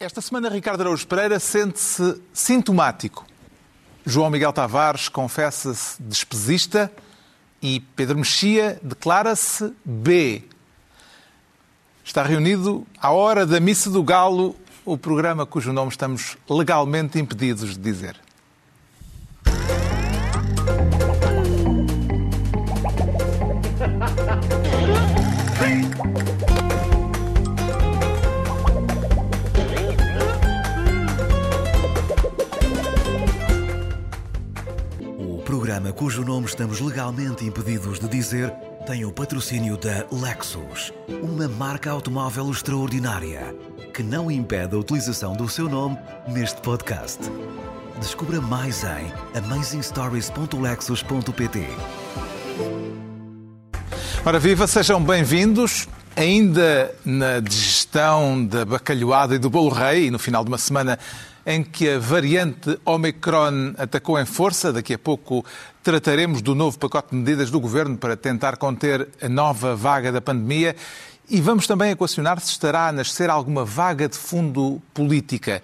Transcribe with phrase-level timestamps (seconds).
[0.00, 3.26] Esta semana, Ricardo Araújo Pereira sente-se sintomático.
[4.06, 6.92] João Miguel Tavares confessa-se despesista
[7.60, 10.44] e Pedro Mexia declara-se B.
[12.04, 17.76] Está reunido à hora da Missa do Galo, o programa cujo nome estamos legalmente impedidos
[17.76, 18.27] de dizer.
[35.78, 38.52] Programa cujo nome estamos legalmente impedidos de dizer
[38.84, 40.92] tem o patrocínio da Lexus,
[41.22, 43.54] uma marca automóvel extraordinária
[43.94, 45.96] que não impede a utilização do seu nome
[46.26, 47.20] neste podcast.
[48.00, 51.68] Descubra mais em amazingstories.lexus.pt.
[54.24, 55.86] Ora viva, sejam bem-vindos.
[56.16, 60.98] Ainda na digestão da bacalhoada e do bolo rei, e no final de uma semana
[61.48, 65.42] em que a variante Omicron atacou em força, daqui a pouco
[65.88, 70.20] trataremos do novo pacote de medidas do governo para tentar conter a nova vaga da
[70.20, 70.76] pandemia.
[71.30, 75.62] E vamos também equacionar se estará a nascer alguma vaga de fundo política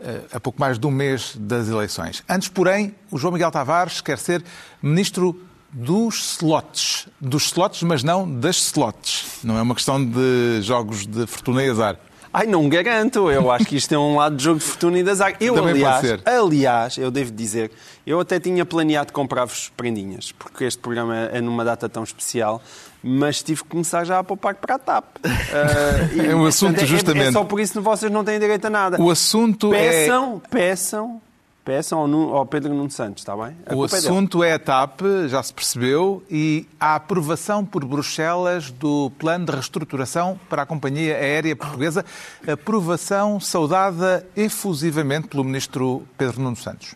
[0.00, 2.20] eh, a pouco mais de um mês das eleições.
[2.28, 4.42] Antes, porém, o João Miguel Tavares quer ser
[4.82, 5.40] ministro
[5.72, 7.06] dos slots.
[7.20, 9.38] Dos slots, mas não das slots.
[9.44, 11.96] Não é uma questão de jogos de fortuna e azar.
[12.32, 13.30] Ai, não garanto.
[13.30, 15.34] Eu acho que isto é um lado de jogo de fortuna e de azar.
[15.40, 16.22] Eu, Também aliás, ser.
[16.24, 17.70] aliás, eu devo dizer,
[18.06, 22.62] eu até tinha planeado comprar-vos prendinhas, porque este programa é numa data tão especial,
[23.02, 25.04] mas tive que começar já a poupar para a TAP.
[26.14, 27.26] E, É um assunto portanto, é- justamente.
[27.28, 29.00] É só por isso que vocês não têm direito a nada.
[29.02, 29.78] O assunto é.
[29.90, 31.20] Peçam, peçam,
[31.64, 33.56] peçam ao, ao Pedro Nuno Santos, está bem?
[33.66, 38.70] A O é assunto é a TAP, já se percebeu, e a aprovação por Bruxelas
[38.70, 42.04] do plano de reestruturação para a Companhia Aérea Portuguesa,
[42.46, 46.94] aprovação saudada efusivamente pelo ministro Pedro Nuno Santos.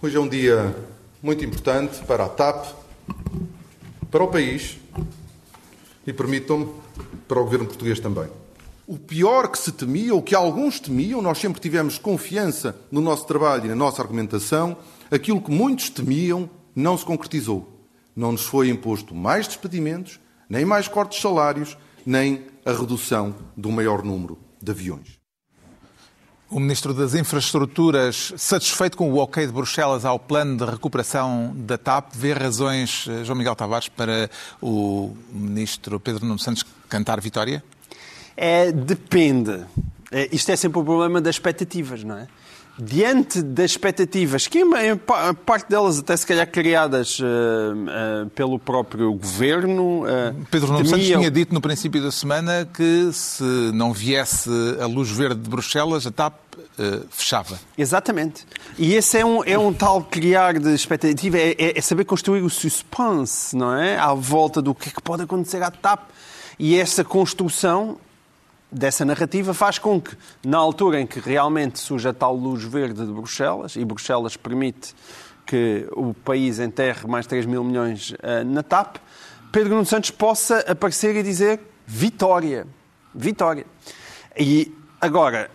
[0.00, 0.74] Hoje é um dia
[1.22, 2.66] muito importante para a TAP,
[4.10, 4.78] para o país
[6.06, 6.68] e, permitam-me,
[7.26, 8.28] para o governo português também.
[8.90, 13.26] O pior que se temia, ou que alguns temiam, nós sempre tivemos confiança no nosso
[13.26, 14.78] trabalho e na nossa argumentação,
[15.10, 17.86] aquilo que muitos temiam não se concretizou.
[18.16, 20.18] Não nos foi imposto mais despedimentos,
[20.48, 21.76] nem mais cortes de salários,
[22.06, 25.18] nem a redução do maior número de aviões.
[26.48, 31.76] O ministro das Infraestruturas, satisfeito com o ok de Bruxelas ao plano de recuperação da
[31.76, 34.30] TAP, vê razões, eh, João Miguel Tavares, para
[34.62, 37.62] o ministro Pedro Nuno Santos cantar vitória?
[38.40, 39.64] É, depende.
[40.12, 42.28] É, isto é sempre o problema das expectativas, não é?
[42.80, 48.56] Diante das expectativas, que em pa- parte delas até se calhar criadas eh, eh, pelo
[48.56, 50.04] próprio governo.
[50.06, 53.42] eh, Pedro Nuno Santos tinha dito no princípio da semana que se
[53.74, 54.48] não viesse
[54.80, 56.34] a luz verde de Bruxelas, a TAP
[56.78, 57.58] eh, fechava.
[57.76, 58.46] Exatamente.
[58.78, 62.42] E esse é um, é um tal criar de expectativa, é, é- é saber construir
[62.42, 63.98] o suspense, não é?
[63.98, 66.10] À volta do que é que pode acontecer à TAP.
[66.60, 67.96] E essa construção
[68.70, 73.04] dessa narrativa faz com que, na altura em que realmente surge a tal luz verde
[73.04, 74.94] de Bruxelas, e Bruxelas permite
[75.46, 78.96] que o país enterre mais 3 mil milhões eh, na TAP,
[79.50, 82.66] Pedro Nuno Santos possa aparecer e dizer vitória.
[83.14, 83.64] Vitória.
[84.38, 85.50] E agora,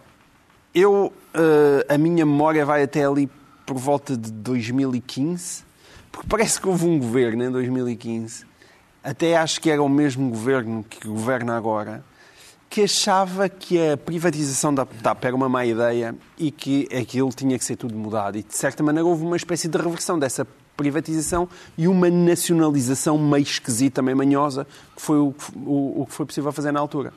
[0.74, 3.30] eu, eh, a minha memória vai até ali
[3.68, 5.63] por volta de 2015,
[6.12, 8.45] porque parece que houve um governo em 2015,
[9.03, 12.03] até acho que era o mesmo governo que governa agora,
[12.73, 17.56] que achava que a privatização da TAP era uma má ideia e que aquilo tinha
[17.59, 18.35] que ser tudo mudado.
[18.35, 20.44] E, de certa maneira, houve uma espécie de reversão dessa
[20.75, 21.47] privatização
[21.78, 26.51] e uma nacionalização meio esquisita, meio manhosa, que foi o, o, o que foi possível
[26.51, 27.13] fazer na altura.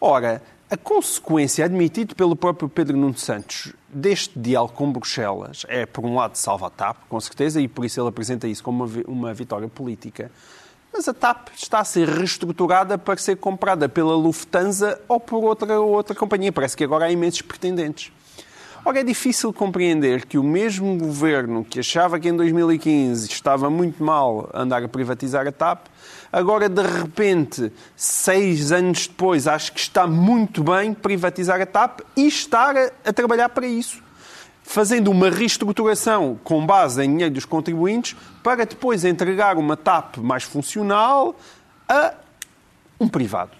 [0.00, 6.04] Ora, a consequência, admitido pelo próprio Pedro Nuno Santos, deste diálogo com Bruxelas é, por
[6.04, 9.02] um lado, salva a TAP, com certeza, e por isso ele apresenta isso como uma,
[9.08, 10.30] uma vitória política.
[10.92, 15.80] Mas a TAP está a ser reestruturada para ser comprada pela Lufthansa ou por outra,
[15.80, 16.52] outra companhia.
[16.52, 18.12] Parece que agora há imensos pretendentes.
[18.84, 24.02] Ora, é difícil compreender que o mesmo governo que achava que em 2015 estava muito
[24.02, 25.86] mal andar a privatizar a TAP,
[26.32, 32.26] agora de repente, seis anos depois, acho que está muito bem privatizar a TAP e
[32.26, 34.02] estar a, a trabalhar para isso.
[34.72, 40.44] Fazendo uma reestruturação com base em dinheiro dos contribuintes para depois entregar uma TAP mais
[40.44, 41.36] funcional
[41.86, 42.14] a
[42.98, 43.50] um privado.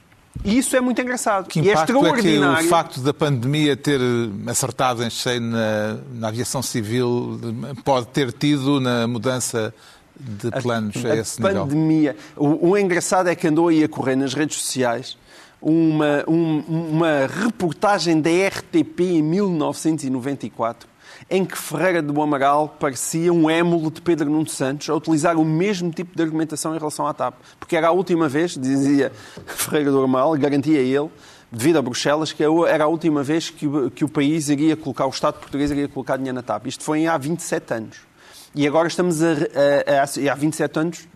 [0.42, 1.48] E isso é muito engraçado.
[1.48, 2.66] Que e é impacto é que extraordinário.
[2.66, 4.00] o facto da pandemia ter
[4.46, 7.38] acertado em cheio na, na aviação civil
[7.84, 9.74] pode ter tido na mudança
[10.18, 11.66] de planos a, esse a nível?
[11.66, 12.16] pandemia.
[12.34, 15.18] O, o engraçado é que andou aí a correr nas redes sociais
[15.60, 20.91] uma, um, uma reportagem da RTP em 1994
[21.32, 25.44] em que Ferreira do Amaral parecia um émulo de Pedro Nuno Santos a utilizar o
[25.46, 27.34] mesmo tipo de argumentação em relação à TAP.
[27.58, 29.10] Porque era a última vez, dizia
[29.46, 31.08] Ferreira do Amaral, garantia ele,
[31.50, 35.08] devido a Bruxelas, que era a última vez que, que o país iria colocar, o
[35.08, 36.66] Estado português iria colocar dinheiro na TAP.
[36.66, 37.96] Isto foi há 27 anos.
[38.54, 41.08] E agora estamos a, a, a, há 27 anos,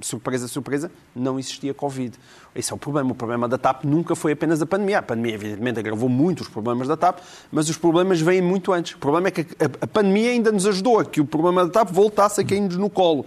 [0.00, 2.16] surpresa, surpresa, não existia Covid.
[2.54, 3.12] Esse é o problema.
[3.12, 4.98] O problema da TAP nunca foi apenas a pandemia.
[4.98, 7.18] A pandemia, evidentemente, agravou muito os problemas da TAP,
[7.50, 8.94] mas os problemas vêm muito antes.
[8.94, 9.46] O problema é que
[9.80, 12.88] a, pandemia ainda nos ajudou a que o problema da TAP voltasse a cair-nos no
[12.88, 13.26] colo.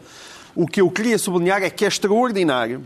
[0.56, 2.84] O que eu queria sublinhar é que é extraordinário,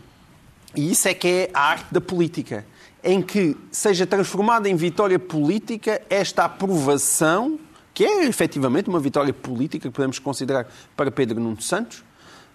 [0.75, 2.65] e isso é que é a arte da política,
[3.03, 7.59] em que seja transformada em vitória política esta aprovação,
[7.93, 12.03] que é efetivamente uma vitória política que podemos considerar para Pedro Nuno Santos,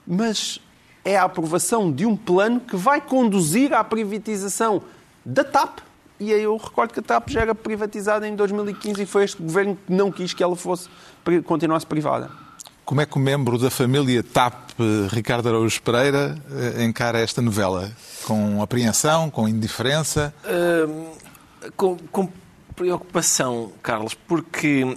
[0.06, 0.60] mas
[1.06, 4.82] é a aprovação de um plano que vai conduzir à privatização
[5.24, 5.78] da TAP.
[6.18, 9.40] E aí eu recordo que a TAP já era privatizada em 2015 e foi este
[9.40, 10.88] governo que não quis que ela fosse
[11.44, 12.28] continuasse privada.
[12.84, 14.70] Como é que o membro da família TAP,
[15.10, 17.90] Ricardo Araújo Pereira, eh, encara esta novela?
[18.24, 20.34] Com apreensão, com indiferença?
[20.44, 21.16] Uh,
[21.76, 22.28] com, com,
[22.74, 24.96] preocupação, Carlos, porque uh,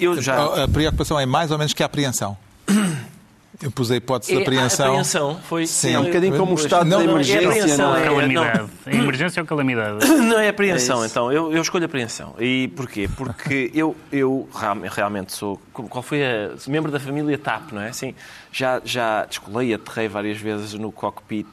[0.00, 0.64] eu já...
[0.64, 2.36] A preocupação é mais ou menos que a apreensão?
[3.60, 4.86] Eu pus a hipótese de é, apreensão.
[4.86, 5.66] A apreensão foi.
[5.66, 7.76] Sim, é um bocadinho como o estado não, de emergência.
[7.76, 8.58] Não, é, calamidade.
[8.58, 8.92] Não.
[8.92, 10.06] É emergência ou calamidade?
[10.06, 11.30] Não é apreensão, é então.
[11.30, 12.34] Eu, eu escolho apreensão.
[12.38, 13.08] E porquê?
[13.14, 14.48] Porque eu, eu
[14.90, 15.60] realmente sou.
[15.72, 16.52] Qual foi a.
[16.66, 17.88] membro da família TAP, não é?
[17.88, 18.14] Assim,
[18.50, 21.46] já, já descolei, aterrei várias vezes no cockpit.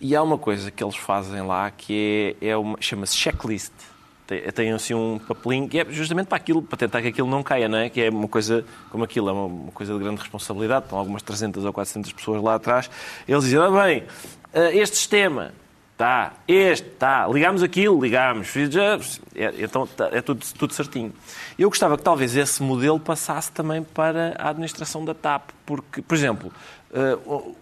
[0.00, 3.72] E há uma coisa que eles fazem lá que é, é chama-se checklist
[4.52, 7.68] tem assim um papelinho que é justamente para aquilo, para tentar que aquilo não caia,
[7.68, 7.88] não é?
[7.88, 11.22] Que é uma coisa como aquilo, é uma, uma coisa de grande responsabilidade, estão algumas
[11.22, 12.90] 300 ou 400 pessoas lá atrás.
[13.26, 14.04] Eles dizem, ah, bem,
[14.52, 15.52] eh, este sistema,
[15.96, 18.54] tá, este, tá, ligámos aquilo, ligámos,
[19.34, 21.12] é, então tá, é tudo, tudo certinho.
[21.58, 26.14] Eu gostava que talvez esse modelo passasse também para a administração da TAP, porque, por
[26.14, 26.52] exemplo,
[26.92, 27.56] uh,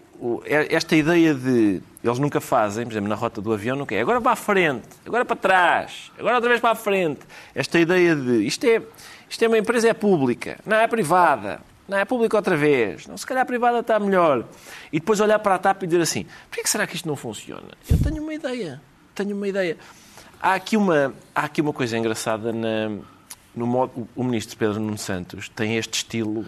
[0.69, 4.21] esta ideia de eles nunca fazem, por exemplo, na rota do avião, nunca é agora
[4.21, 7.21] para a frente, agora para trás, agora outra vez para a frente.
[7.53, 8.81] Esta ideia de isto é,
[9.29, 13.17] isto é uma empresa é pública, não é privada, não é pública outra vez, não,
[13.17, 14.45] se calhar a privada está melhor.
[14.91, 17.15] E depois olhar para a TAP e dizer assim: por que será que isto não
[17.15, 17.69] funciona?
[17.89, 18.81] Eu tenho uma ideia,
[19.13, 19.77] tenho uma ideia.
[20.41, 22.89] Há aqui uma, há aqui uma coisa engraçada na,
[23.55, 24.07] no modo.
[24.15, 26.45] O ministro Pedro Nuno Santos tem este estilo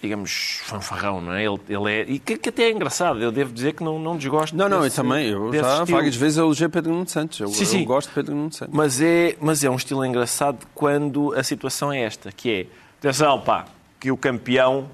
[0.00, 1.44] digamos, fanfarrão, não é?
[1.44, 2.02] Ele, ele é.
[2.08, 4.56] E que, que, até é engraçado, eu devo dizer que não, não desgosto.
[4.56, 5.28] Não, não, desse, eu também.
[5.28, 5.86] Eu já estilo.
[5.86, 7.40] várias vezes elogiei Pedro Nuno Santos.
[7.40, 7.80] Eu, sim, sim.
[7.80, 8.74] eu gosto de Pedro Nuno Santos.
[8.74, 12.66] Mas é, mas é um estilo engraçado quando a situação é esta, que é,
[12.98, 13.64] atenção, pá,
[13.98, 14.88] que o campeão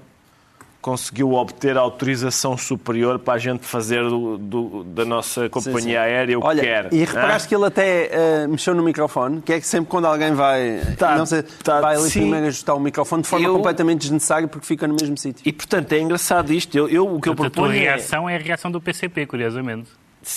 [0.85, 5.95] conseguiu obter autorização superior para a gente fazer do, do, da nossa companhia sim, sim.
[5.95, 6.93] aérea o Olha, que quer.
[6.93, 7.49] E reparaste ah?
[7.49, 8.11] que ele até
[8.45, 11.81] uh, mexeu no microfone, que é que sempre quando alguém vai, tá, não sei, tá,
[11.81, 12.19] vai ali sim.
[12.19, 13.55] primeiro ajustar o microfone de forma eu...
[13.55, 15.41] completamente desnecessária porque fica no mesmo sítio.
[15.43, 16.77] E portanto é engraçado isto.
[16.77, 17.65] Eu, eu o que eu proponho.
[17.65, 18.33] A tua é- reação é...
[18.33, 19.89] é a reação do PCP, curiosamente.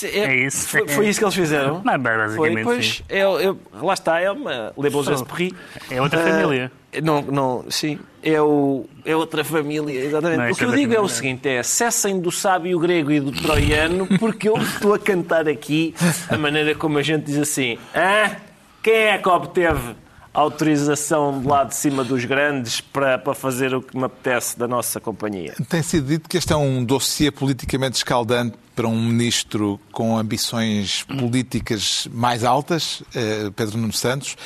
[0.03, 0.69] É, é, isso.
[0.69, 1.83] Foi, foi, isso que eles fizeram?
[1.85, 4.73] Não, basicamente, foi, pois, é, é, lá está, é uma
[5.13, 5.59] Esprits.
[5.91, 6.73] É outra uh, família.
[7.03, 7.99] Não, não, sim,
[8.29, 10.39] é, o, é outra família, exatamente.
[10.39, 13.33] Não, o que eu digo é o seguinte, é cessem do sábio grego e do
[13.33, 15.95] troiano, porque eu estou a cantar aqui
[16.29, 18.37] a maneira como a gente diz assim, ah,
[18.83, 19.95] quem é que obteve
[20.33, 24.69] autorização de lá de cima dos grandes para, para fazer o que me apetece da
[24.69, 25.55] nossa companhia.
[25.69, 31.03] Tem sido dito que este é um dossiê politicamente escaldante para um ministro com ambições
[31.03, 34.37] políticas mais altas, eh, Pedro Nuno Santos.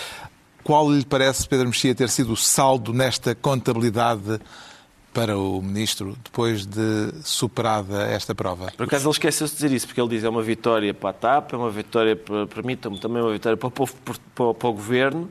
[0.62, 4.40] Qual lhe parece, Pedro Mexia, ter sido o saldo nesta contabilidade
[5.12, 8.72] para o Ministro depois de superada esta prova?
[8.76, 11.12] Por acaso ele esqueceu-se de dizer isso, porque ele diz é uma vitória para a
[11.12, 14.68] TAP, é uma vitória, para, permitam-me, também é uma vitória para o, povo, para, para
[14.68, 15.28] o Governo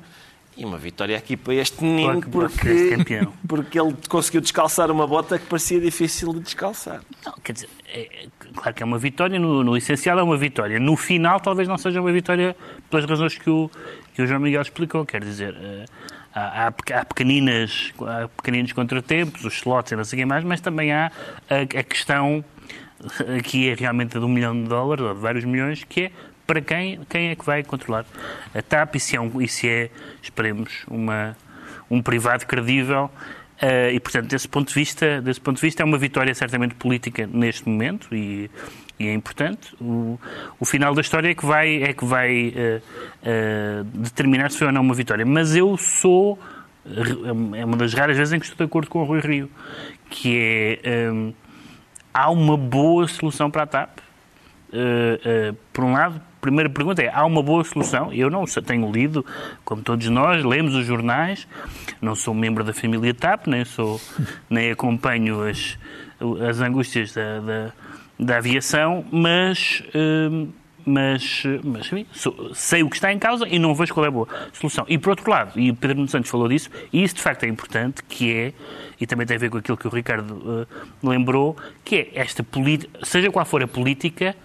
[0.56, 2.98] e uma vitória aqui para este menino, porque,
[3.48, 7.02] porque ele conseguiu descalçar uma bota que parecia difícil de descalçar.
[7.26, 10.38] Não, quer dizer, é, é, claro que é uma vitória, no, no, essencial é uma
[10.38, 10.80] vitória.
[10.80, 12.56] No final, talvez não seja uma vitória
[12.90, 13.72] pelas razões que o,
[14.14, 15.06] que o João Miguel explicou.
[15.06, 15.86] Quer dizer, eh,
[16.34, 20.62] há, há, pequeninas, há pequeninos contratempos, os slots e não sei o que mais, mas
[20.62, 21.12] também há
[21.50, 22.44] a, a questão,
[23.44, 26.12] que é realmente de um milhão de dólares, ou de vários milhões, que é
[26.46, 28.06] para quem, quem é que vai controlar
[28.54, 29.90] a TAP e se é, um, e se é
[30.22, 31.36] esperemos, uma,
[31.90, 33.10] um privado credível.
[33.62, 36.74] Uh, e, portanto, desse ponto, de vista, desse ponto de vista, é uma vitória certamente
[36.74, 38.50] política neste momento e,
[39.02, 39.76] e é importante.
[39.82, 40.20] O,
[40.60, 42.82] o, final da história é que vai, é que vai uh,
[43.22, 45.26] uh, determinar se foi ou não uma vitória.
[45.26, 46.40] Mas eu sou.
[47.56, 49.50] É uma das raras vezes em que estou de acordo com o Rui Rio,
[50.10, 51.12] que é.
[51.12, 51.34] Um,
[52.14, 54.00] há uma boa solução para a TAP.
[55.72, 58.12] por um lado, primeira pergunta é: há uma boa solução?
[58.12, 59.26] Eu não tenho lido,
[59.64, 61.48] como todos nós, lemos os jornais,
[62.02, 64.02] não sou membro da família TAP, nem, sou,
[64.50, 65.78] nem acompanho as,
[66.50, 67.72] as angústias da, da,
[68.22, 69.84] da aviação, mas.
[69.96, 70.50] hum,
[70.84, 71.92] mas, mas
[72.56, 74.84] sei o que está em causa e não vejo qual é a boa solução.
[74.90, 77.44] E por outro lado, e o Pedro Nuno Santos falou disso, e isso de facto
[77.44, 78.54] é importante, que é,
[79.00, 82.44] e também tem a ver com aquilo que o Ricardo eh, lembrou, que é esta
[82.44, 84.36] política, seja qual for a política,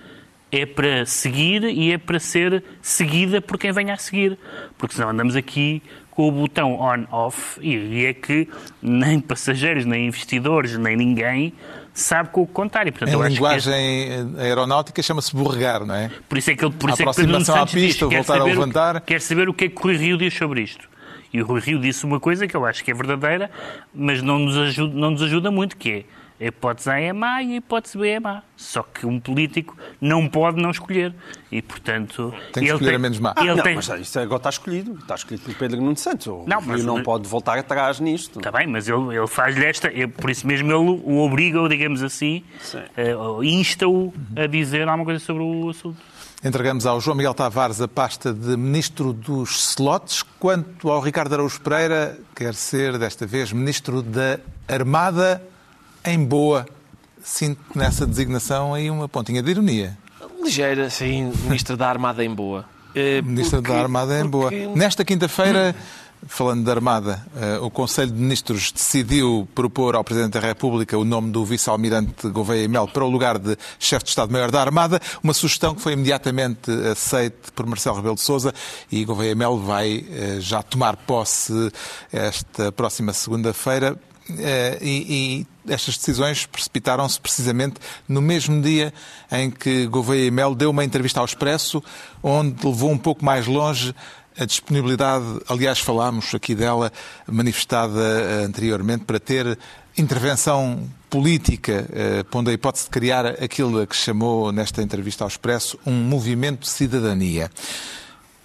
[0.53, 4.39] é para seguir e é para ser seguida por quem venha a seguir.
[4.79, 8.49] Porque senão andamos aqui com o botão on-off e é que
[8.81, 11.53] nem passageiros, nem investidores, nem ninguém
[11.99, 12.45] sabe com o.
[12.45, 12.49] E,
[12.93, 16.11] portanto, Em este- linguagem aeronáutica chama-se borregar, não é?
[16.29, 18.17] por isso é que ele, por A isso é que aproximação à diz, pista, quer
[18.17, 19.01] voltar a saber o que- levantar.
[19.01, 20.89] Quer saber o que é que o Rui Rio diz sobre isto.
[21.33, 23.51] E o Rui Rio disse uma coisa que eu acho que é verdadeira,
[23.95, 26.05] mas não nos ajuda, não nos ajuda muito, que é
[26.41, 28.43] a hipótese A é má e a hipótese B é má.
[28.57, 31.15] Só que um político não pode não escolher.
[31.51, 32.35] E, portanto...
[32.53, 33.35] Tem que ele escolher a menos má.
[33.39, 33.77] Ele não, tem...
[33.77, 34.99] mas isso agora está escolhido.
[34.99, 36.27] Está escolhido pelo Pedro Nuno Santos.
[36.27, 38.39] O Não, mas- não pode voltar atrás nisto.
[38.39, 39.89] Está bem, mas ele, ele faz-lhe esta...
[39.89, 42.83] é Por isso mesmo ele o obriga, digamos assim, Sim.
[43.19, 45.97] ou insta-o a dizer alguma coisa sobre o assunto.
[46.45, 50.23] Entregamos ao João Miguel Tavares a pasta de Ministro dos Slots.
[50.39, 54.39] Quanto ao Ricardo Araújo Pereira, quer ser, desta vez, Ministro da
[54.69, 55.43] Armada
[56.07, 56.67] em boa.
[57.23, 59.97] Sinto nessa designação aí uma pontinha de ironia.
[60.43, 62.65] Ligeira, sim, Ministro da Armada em boa.
[62.95, 64.45] Eh, Ministro porque- da Armada em boa.
[64.51, 65.75] porque- Nesta quinta-feira,
[66.29, 71.05] falando da Armada, eh, o Conselho de Ministros decidiu propor ao Presidente da República o
[71.05, 75.01] nome do Vice-Almirante Gouveia e Mel para o lugar de Chefe de Estado-Maior da Armada,
[75.23, 78.55] uma sugestão que foi imediatamente aceite por Marcelo Rebelo de Sousa
[78.91, 81.53] e Gouveia e Mel vai eh, já tomar posse
[82.13, 83.99] esta próxima segunda-feira.
[84.29, 87.77] Eh, e, e estas decisões precipitaram-se precisamente
[88.09, 88.93] no mesmo dia
[89.31, 91.83] em que Gouveia e Mel deu uma entrevista ao Expresso,
[92.23, 93.95] onde levou um pouco mais longe
[94.39, 96.93] a disponibilidade, aliás, falámos aqui dela,
[97.27, 99.59] manifestada eh, anteriormente, para ter
[99.97, 105.29] intervenção política, eh, pondo a hipótese de criar aquilo a que chamou nesta entrevista ao
[105.29, 107.51] Expresso um movimento de cidadania.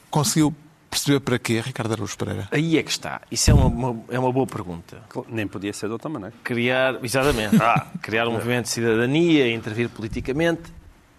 [0.09, 0.55] Conseguiu
[0.91, 2.47] perceber para quê, Ricardo Araújo Pereira?
[2.51, 3.21] Aí é que está.
[3.31, 5.01] Isso é uma, uma- é uma boa pergunta.
[5.27, 6.35] Nem podia ser de outra maneira.
[6.43, 10.61] Criar, exatamente, ah, criar um movimento de cidadania, intervir politicamente.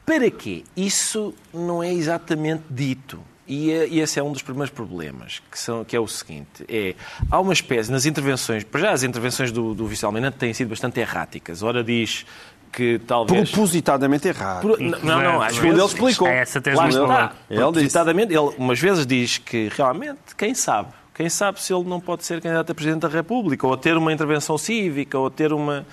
[0.07, 0.62] Para quê?
[0.76, 3.19] Isso não é exatamente dito.
[3.49, 6.64] E, é- e esse é um dos primeiros problemas, que, são, que é o seguinte:
[6.69, 6.95] é,
[7.31, 11.00] há uma espécie, nas intervenções, para já as intervenções do, do vice-almirante têm sido bastante
[11.00, 11.62] erráticas.
[11.62, 12.25] Ora diz
[12.73, 13.50] que talvez.
[13.50, 14.62] Propositadamente errado.
[14.62, 15.79] Por- não, não, às Segundo vezes.
[15.79, 16.29] ele explicou.
[16.29, 17.33] É essa Lá está.
[17.50, 17.62] Ele disse.
[17.73, 20.88] Propositadamente, ele umas vezes diz que realmente, quem sabe?
[21.14, 23.97] Quem sabe se ele não pode ser candidato a Presidente da República, ou a ter
[23.97, 25.85] uma intervenção cívica, ou a ter uma.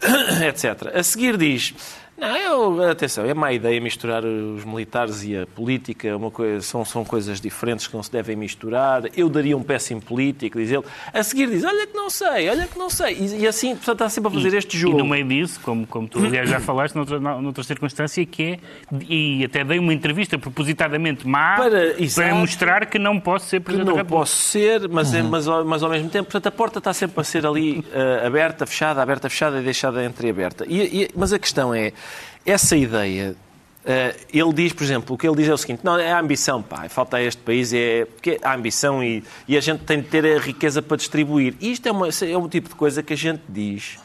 [0.46, 0.94] etc.
[0.94, 1.74] A seguir diz.
[2.22, 6.60] Não, eu, atenção, é má ideia misturar os militares e a política, é uma coisa,
[6.60, 9.02] são, são coisas diferentes que não se devem misturar.
[9.16, 10.84] Eu daria um péssimo político, diz ele.
[11.12, 13.16] A seguir diz, olha que não sei, olha que não sei.
[13.18, 14.96] E, e assim, portanto, está sempre a fazer este jogo.
[14.96, 18.58] E no meio disso, como, como tu aliás já falaste noutra, noutra circunstância, que é,
[19.08, 22.36] e até dei uma entrevista propositadamente má Para- exato.
[22.36, 24.18] mostrar que não posso ser Presidente não República.
[24.20, 27.20] posso ser, mas, é- mas, ao- mas ao mesmo tempo, portanto, a porta está sempre
[27.20, 30.64] a ser ali eh, aberta, fechada, aberta, fechada e deixada entreaberta.
[30.68, 31.92] E, e- mas a questão é,
[32.44, 33.36] essa ideia,
[33.84, 36.20] eh, ele diz, por exemplo, o que ele diz é o seguinte, não, é a
[36.20, 40.00] ambição, pá, falta a este país, é porque a ambição e, e a gente tem
[40.00, 41.54] de ter a riqueza para distribuir.
[41.60, 43.98] E isto é, uma, é um tipo de coisa que a gente diz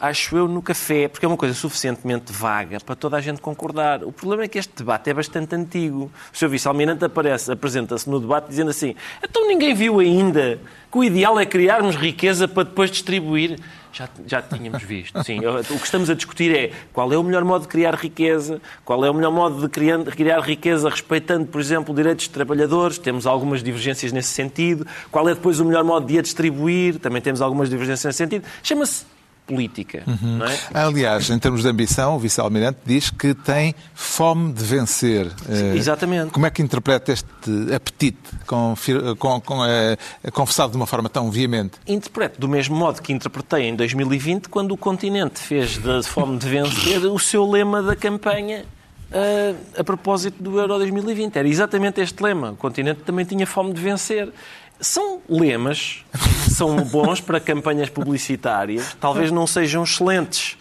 [0.00, 4.02] acho eu, no café, porque é uma coisa suficientemente vaga para toda a gente concordar.
[4.04, 6.10] O problema é que este debate é bastante antigo.
[6.32, 6.48] O Sr.
[6.48, 11.96] Vice-Almirante apresenta-se no debate dizendo assim: então ninguém viu ainda que o ideal é criarmos
[11.96, 13.58] riqueza para depois distribuir.
[13.94, 15.38] Já, já tínhamos visto, sim.
[15.38, 19.04] O que estamos a discutir é qual é o melhor modo de criar riqueza, qual
[19.04, 23.24] é o melhor modo de criar, criar riqueza respeitando, por exemplo, direitos de trabalhadores, temos
[23.24, 27.40] algumas divergências nesse sentido, qual é depois o melhor modo de a distribuir, também temos
[27.40, 28.44] algumas divergências nesse sentido.
[28.64, 29.06] Chama-se
[29.46, 30.58] política, não é?
[30.72, 35.26] Aliás, em termos de ambição, o vice-almirante diz que tem fome de vencer.
[35.48, 36.30] Eh, exatamente.
[36.30, 37.28] Como é que interpreta este
[37.74, 39.96] apetite confir- com- com, eh,
[40.32, 41.72] confessado de uma forma tão veemente?
[41.86, 46.48] Interpreto do mesmo modo que interpretei em 2020, quando o continente fez da fome de
[46.48, 48.64] vencer o seu lema da campanha
[49.12, 51.36] ah, a propósito do Euro 2020.
[51.36, 52.50] Era exatamente este lema.
[52.52, 54.32] O continente também tinha fome de vencer.
[54.80, 56.04] São lemas,
[56.50, 60.58] são bons para campanhas publicitárias, talvez não sejam excelentes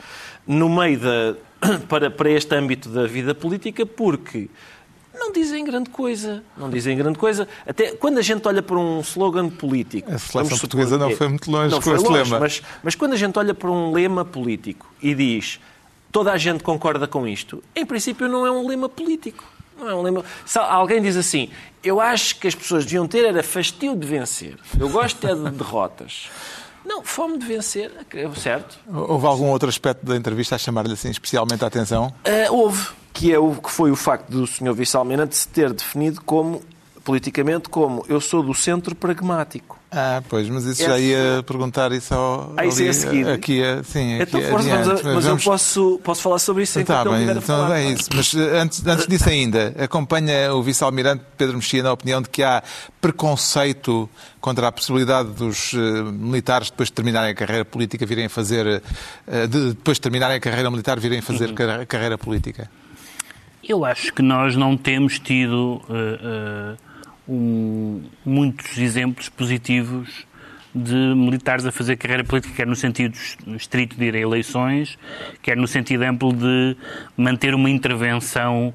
[0.48, 1.36] no meio da,
[1.89, 4.50] para, para este âmbito da vida política, porque
[5.13, 6.43] não dizem grande coisa.
[6.58, 7.48] Não dizem grande coisa.
[7.67, 10.12] Até quando a gente olha para um slogan político.
[10.12, 12.39] A seleção portuguesa não foi muito longe não com foi esse longe, lema.
[12.39, 15.60] Mas, mas quando a gente olha para um lema político e diz
[16.12, 19.43] toda a gente concorda com isto, em princípio não é um lema político.
[19.77, 20.24] Não.
[20.46, 21.50] Se alguém diz assim,
[21.84, 24.58] eu acho que as pessoas deviam ter era fastio de vencer.
[24.80, 26.30] Eu gosto é de derrotas.
[26.86, 27.92] Não, fome de vencer,
[28.38, 28.77] certo?
[28.88, 32.13] Houve algum outro aspecto da entrevista a chamar-lhe assim especialmente a atenção?
[32.25, 34.74] Uh, houve, que, é o, que foi o facto do Sr.
[34.74, 36.62] Vice-Almirante se ter definido como,
[37.03, 39.80] politicamente, como eu sou do centro pragmático.
[39.96, 42.52] Ah, pois, mas isso já ia perguntar isso ao.
[42.58, 43.30] Ah, isso ali, é seguido.
[43.30, 44.86] Aqui, sim, aqui então, força, adiante.
[44.88, 47.80] vamos a, mas eu posso, posso falar sobre isso Está enquanto bem, ele então falar.
[47.80, 48.10] é isso.
[48.16, 52.42] Mas eh, antes, antes disso ainda, acompanha o vice-almirante Pedro Mexia na opinião de que
[52.42, 52.64] há
[53.00, 54.10] preconceito
[54.42, 55.78] contra a possibilidade dos uh,
[56.12, 58.82] militares, depois de terminarem a carreira política, virem a fazer.
[59.28, 61.56] Uh, de, depois de terminarem a carreira militar, virem a fazer uhum.
[61.56, 62.68] carreira, carreira política?
[63.64, 66.76] Eu acho que nós não temos tido uh,
[67.27, 70.25] um, muitos exemplos positivos
[70.75, 73.15] de militares a fazer carreira política, quer no sentido
[73.56, 74.98] estrito de ir a eleições,
[75.42, 76.75] quer no sentido amplo de
[77.15, 78.74] manter uma intervenção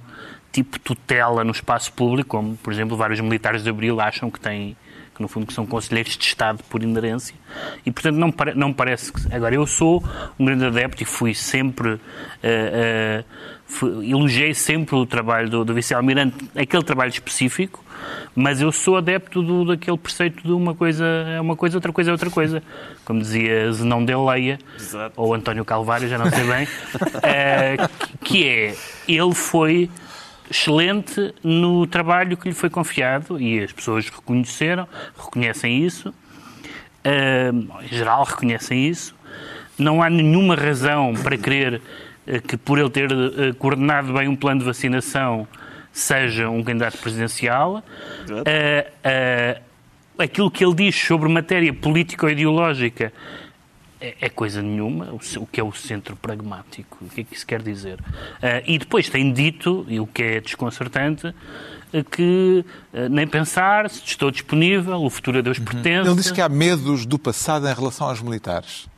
[0.53, 4.77] tipo tutela no espaço público, como, por exemplo, vários militares de Abril acham que têm
[5.19, 7.35] que no fundo que são conselheiros de Estado por inerência,
[7.85, 9.35] e portanto não, não parece que...
[9.35, 10.03] Agora, eu sou
[10.39, 11.95] um grande adepto e fui sempre...
[11.95, 13.25] Uh, uh,
[13.67, 17.85] fui, elogiei sempre o trabalho do, do vice-almirante, aquele trabalho específico,
[18.35, 22.11] mas eu sou adepto do, daquele preceito de uma coisa é uma coisa, outra coisa
[22.11, 22.63] é outra coisa.
[23.05, 25.13] Como dizia Zenão de Leia, Exato.
[25.17, 26.69] ou António Calvário, já não sei bem,
[27.23, 27.77] é,
[28.23, 28.77] que é,
[29.09, 29.91] ele foi
[30.51, 37.89] excelente no trabalho que lhe foi confiado e as pessoas reconheceram, reconhecem isso, uh, em
[37.89, 39.15] geral reconhecem isso.
[39.79, 41.81] Não há nenhuma razão para crer
[42.27, 45.47] uh, que por ele ter uh, coordenado bem um plano de vacinação
[45.93, 47.83] seja um candidato presidencial.
[50.19, 53.13] aquilo que ele diz sobre matéria político-ideológica
[54.01, 57.47] é, é, coisa nenhuma, o, que é o centro pragmático, o que é que isso
[57.47, 58.01] quer dizer?
[58.01, 63.87] Uh, e depois tem dito, e o que é desconcertante, uh, que uh, nem pensar,
[63.87, 66.09] estou disponível, o futuro a Deus pertence.
[66.09, 68.89] Ele diz que há medos do passado em relação aos militares.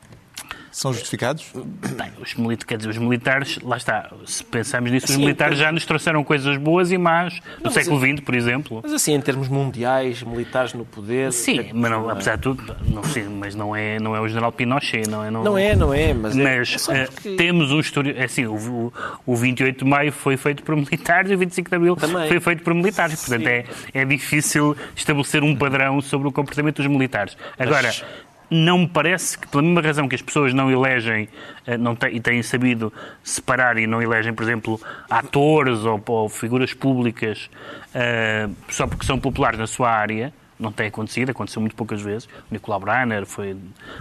[0.71, 1.51] São justificados?
[1.53, 5.57] Bem, os, militares, quer dizer, os militares, lá está, se pensarmos nisso, assim, os militares
[5.57, 8.79] já nos trouxeram coisas boas e más, no não, século XX, por exemplo.
[8.81, 11.33] Mas assim, em termos mundiais, militares no poder...
[11.33, 14.27] Sim, é mas não, apesar de tudo, não, sim, mas não é, não é o
[14.27, 15.29] general Pinochet, não é?
[15.29, 16.35] Não, não é, não é, mas...
[16.35, 17.35] Mas é, é porque...
[17.35, 18.17] temos um histórico...
[18.17, 18.93] É assim, o,
[19.25, 22.29] o 28 de maio foi feito por militares e o 25 de abril Também.
[22.29, 26.87] foi feito por militares, portanto é, é difícil estabelecer um padrão sobre o comportamento dos
[26.87, 27.35] militares.
[27.59, 27.87] Agora...
[27.87, 28.05] Mas
[28.51, 31.29] não me parece que, pela mesma razão que as pessoas não elegem
[31.65, 32.91] eh, não têm, e têm sabido
[33.23, 37.49] separar e não elegem, por exemplo, atores ou, ou figuras públicas
[37.95, 42.25] uh, só porque são populares na sua área, não tem acontecido, aconteceu muito poucas vezes.
[42.25, 43.57] O Nicolau Braner foi,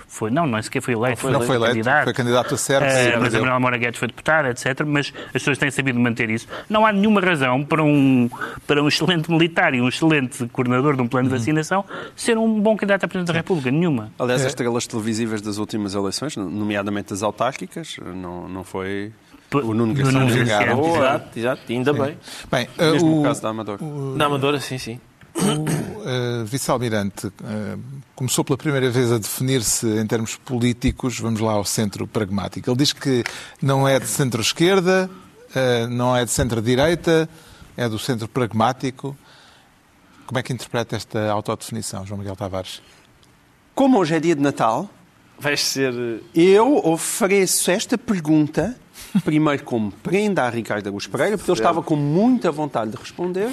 [0.06, 2.84] foi não, não sequer foi eleito, não foi, foi eleito, candidato, foi candidato a certo.
[2.84, 4.84] Uh, mas a Manuela Moura Guedes foi deputada, etc.
[4.86, 6.46] Mas as pessoas têm sabido manter isso.
[6.68, 8.28] Não há nenhuma razão para um,
[8.66, 11.38] para um excelente militar e um excelente coordenador de um plano de uhum.
[11.38, 13.70] vacinação ser um bom candidato a Presidente da República.
[13.70, 14.12] Nenhuma.
[14.18, 14.50] Aliás, as é.
[14.50, 19.12] estrelas televisivas das últimas eleições, nomeadamente as autárquicas, não, não foi...
[19.52, 20.20] O Nuno Garcia.
[20.70, 22.00] Exato, exato, ainda sim.
[22.00, 22.16] bem.
[22.48, 23.80] Bem, Mesmo o, caso da Amadora.
[24.14, 25.00] Na Amadora, sim, sim.
[25.34, 25.64] O
[26.10, 27.32] uh, vice-almirante uh,
[28.14, 32.68] começou pela primeira vez a definir-se em termos políticos, vamos lá ao centro pragmático.
[32.68, 33.22] Ele diz que
[33.62, 35.08] não é de centro-esquerda,
[35.50, 37.28] uh, não é de centro-direita,
[37.76, 39.16] é do centro pragmático.
[40.26, 42.82] Como é que interpreta esta autodefinição, João Miguel Tavares?
[43.74, 44.90] Como hoje é dia de Natal,
[45.38, 46.22] vais ser.
[46.34, 48.76] Eu ofereço esta pergunta
[49.24, 53.50] primeiro como prenda a Ricardo Agus Pereira, porque ele estava com muita vontade de responder,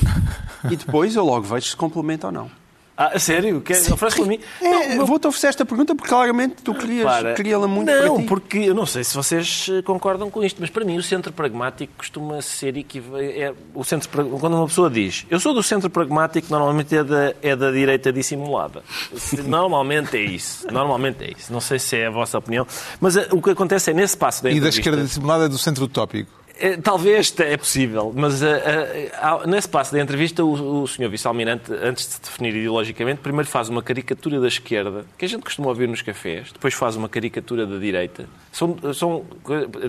[0.70, 2.67] e depois eu logo vejo se complementa ou não.
[3.00, 3.62] Ah, sério?
[3.62, 4.40] Quer, oferece para mim?
[4.60, 8.28] É, não, Vou-te oferecer esta pergunta porque claramente tu querias, queria-la muito Não, para ti.
[8.28, 11.32] porque eu não sei se vocês eh, concordam com isto, mas para mim o centro
[11.32, 13.40] pragmático costuma ser equivalente.
[13.40, 17.36] É, o centro, quando uma pessoa diz eu sou do centro pragmático, normalmente é da,
[17.44, 18.82] é da direita dissimulada.
[19.46, 20.66] Normalmente é isso.
[20.72, 21.54] Normalmente é isso.
[21.54, 22.66] Não sei se é a vossa opinião,
[23.00, 25.58] mas eh, o que acontece é nesse passo da E da esquerda dissimulada é do
[25.60, 26.32] centro utópico.
[26.60, 31.08] É, talvez é possível, mas uh, uh, nesse passo da entrevista, o, o Sr.
[31.10, 35.44] Vice-Almirante, antes de se definir ideologicamente, primeiro faz uma caricatura da esquerda, que a gente
[35.44, 38.28] costuma ouvir nos cafés, depois faz uma caricatura da direita.
[38.52, 39.24] São, são,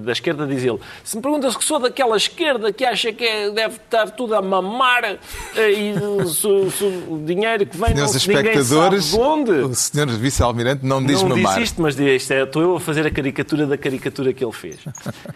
[0.02, 3.50] da esquerda, diz ele: se me perguntas que sou daquela esquerda que acha que é,
[3.50, 5.18] deve estar tudo a mamar
[5.56, 9.50] e o dinheiro que vem Senhores não espectadores, sabe de onde.
[9.52, 10.06] O Sr.
[10.18, 11.42] Vice-Almirante não diz não mamar.
[11.42, 14.44] Não disse isto, mas diz, é, estou eu a fazer a caricatura da caricatura que
[14.44, 14.78] ele fez.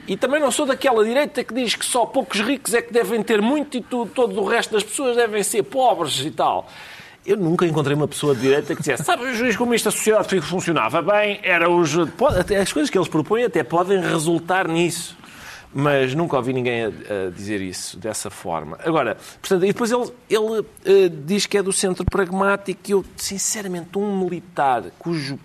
[0.09, 2.93] E também não sou daquela direita direita que diz que só poucos ricos é que
[2.93, 6.69] devem ter muito e tu, todo o resto das pessoas devem ser pobres e tal.
[7.25, 10.41] Eu nunca encontrei uma pessoa de direita que dissesse, sabe, os juízes como esta sociedade
[10.41, 11.97] funcionava bem, era os...
[12.61, 15.17] As coisas que eles propõem até podem resultar nisso.
[15.73, 18.77] mas nunca ouvi ninguém a, a dizer isso dessa forma.
[18.85, 23.05] Agora, portanto, e depois ele, ele eh, diz que é do centro pragmático e eu,
[23.17, 25.39] sinceramente, um militar cujo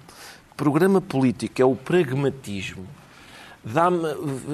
[0.55, 2.87] programa político é o pragmatismo,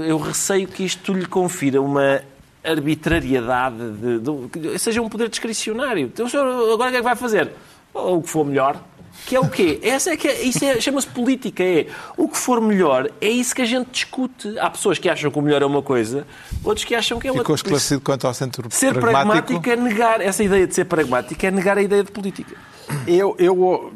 [0.08, 2.21] eu receio que isto lhe confira uma
[2.63, 4.19] arbitrariedade, de,
[4.71, 6.04] de- seja um poder discricionário.
[6.06, 7.52] Então, o senhor agora o que é que vai fazer?
[7.93, 8.82] O que for melhor.
[9.28, 9.80] Que é o quê?
[9.84, 11.63] Essa é que é- isso é- chama-se política.
[11.63, 11.86] É
[12.17, 14.58] o que for melhor, é isso que a gente discute.
[14.58, 16.26] Há pessoas que acham que o melhor é uma coisa,
[16.63, 17.43] outros que acham que é outra.
[17.43, 19.32] Ficou esclarecido quanto ao centro Ser pragmático.
[19.60, 22.56] pragmático é negar, essa ideia de ser pragmático é negar a ideia de política.
[23.08, 23.93] Eu, eu,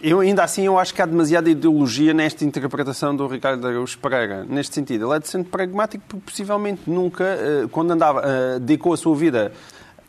[0.00, 4.44] eu ainda assim eu acho que há demasiada ideologia nesta interpretação do Ricardo Araújo Pereira.
[4.44, 8.92] Neste sentido, ele é de centro pragmático porque possivelmente nunca, eh, quando andava, eh, dedicou
[8.92, 9.52] a sua vida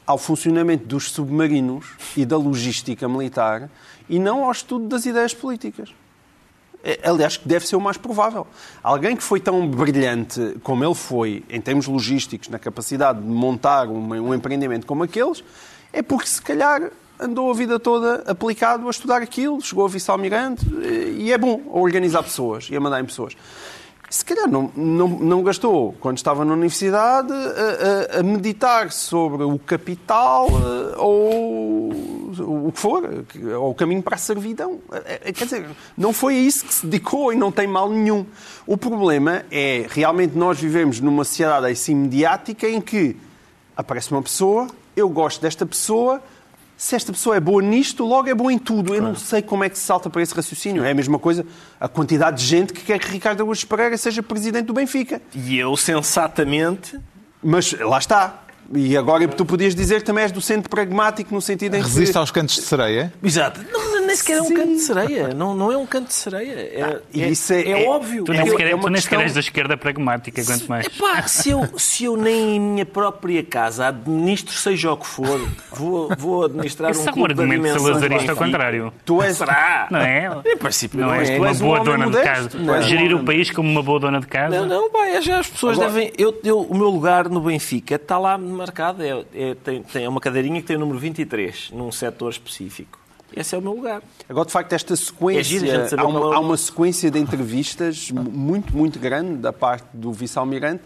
[0.05, 3.69] ao funcionamento dos submarinos e da logística militar
[4.09, 5.93] e não ao estudo das ideias políticas.
[6.83, 8.47] É, Aliás, que deve ser o mais provável.
[8.81, 13.87] Alguém que foi tão brilhante como ele foi, em termos logísticos, na capacidade de montar
[13.87, 15.43] um, um empreendimento como aqueles,
[15.91, 20.65] é porque se calhar andou a vida toda aplicado a estudar aquilo, chegou a vice-almirante
[20.83, 23.35] eh, e é bom a organizar pessoas e a mandar em pessoas.
[24.09, 29.59] Se calhar não, não, não gastou, quando estava na universidade, a, a- meditar sobre o
[29.59, 31.89] capital eh, ou
[32.41, 33.03] o que for,
[33.59, 34.79] ou o caminho para a servidão.
[35.05, 35.65] Eh, Quer dizer,
[35.97, 38.25] não foi a isso que se dedicou e não tem mal nenhum.
[38.65, 43.15] O problema é, realmente, nós vivemos numa sociedade assim mediática em que
[43.75, 46.21] aparece uma pessoa, eu gosto desta pessoa,
[46.79, 48.95] se esta pessoa é boa nisto, logo é boa em tudo.
[48.95, 50.81] Eu não sei como é que se salta para esse raciocínio.
[50.81, 51.45] É a mesma coisa
[51.77, 55.21] a quantidade de gente que quer que Ricardo Araújo Pereira seja presidente do Benfica.
[55.35, 56.97] E eu, sensatamente,
[57.43, 58.43] Mas lá está.
[58.73, 61.87] E agora tu podias dizer que também és do centro pragmático no sentido em que...
[61.89, 63.11] Resiste aos cantos de sereia.
[63.21, 63.59] Exato.
[63.69, 65.27] Não, nem sequer é um canto de sereia.
[65.39, 66.53] Não, não é um canto de sereia.
[66.53, 68.23] É, e é- isso é- é é- óbvio.
[68.25, 70.43] Tu É nem uma- sequer, é uma tu nem sequer questão- és da esquerda pragmática,
[70.43, 70.85] quanto mais.
[70.87, 75.39] Epá, se eu, se eu nem em minha própria casa administro seja o que for,
[75.71, 78.93] vou, vou administrar Esse um é um clube da argumento dimensão salazarista ao contrário.
[79.05, 79.37] Tu és...
[79.37, 79.87] Será?
[79.89, 80.29] Não é?
[80.45, 81.35] Em princípio, Não, não, és é.
[81.35, 82.59] tu uma és um boa homem dona de modesto, casa.
[82.59, 84.55] não és um Gerir o país como uma boa dona de casa.
[84.59, 86.11] Não, não, pá, é já as pessoas Agora- devem.
[86.17, 89.03] Eu, eu- o meu lugar no Benfica está lá marcado.
[89.03, 92.98] É, é- tem, tem uma cadeirinha que tem o número 23, num setor específico.
[93.35, 94.01] Esse é o meu lugar.
[94.27, 95.87] Agora, de facto, esta É giro sequência.
[95.87, 100.11] saber há, é uma, há uma sequência de entrevistas muito, muito grande da parte do
[100.11, 100.83] vice-almirante.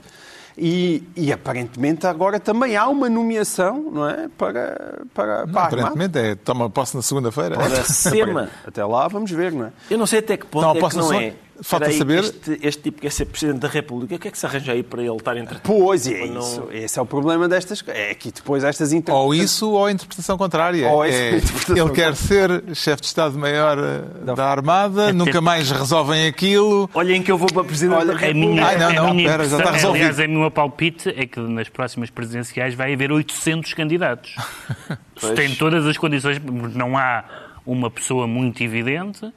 [0.55, 4.29] E, e, aparentemente agora também há uma nomeação, não é?
[4.37, 7.57] Para, para, Não, para aparentemente é toma posse na segunda-feira.
[7.57, 8.49] Ora, SEMA.
[8.65, 9.71] Até lá vamos ver, não é?
[9.89, 11.33] Eu não sei até que ponto Não, é que posso não é.
[11.61, 14.15] Falta aí, saber- Este, este tipo quer ser Presidente da República.
[14.15, 16.67] O que é que se arranja aí para ele estar entre Pois é, Não- isso.
[16.71, 17.83] Esse é o problema destas.
[17.87, 19.25] É que depois estas interpretações.
[19.25, 20.87] Ou isso ou a interpretação contrária.
[20.89, 25.69] Ou essa É, interpretação ele quer ser chefe de Estado-Maior eh, da Armada, nunca mais
[25.71, 26.89] resolvem aquilo.
[26.93, 28.49] Olhem que eu vou para Presidente Olha, da A República.
[28.49, 30.05] minha, Ai, não, a não, minha pera, já está resolvido.
[30.05, 34.35] Aliás, o meu palpite é que nas próximas presidenciais vai haver 800 candidatos.
[35.17, 36.41] Se tem todas as condições,
[36.73, 37.23] não há
[37.65, 39.31] uma pessoa muito evidente.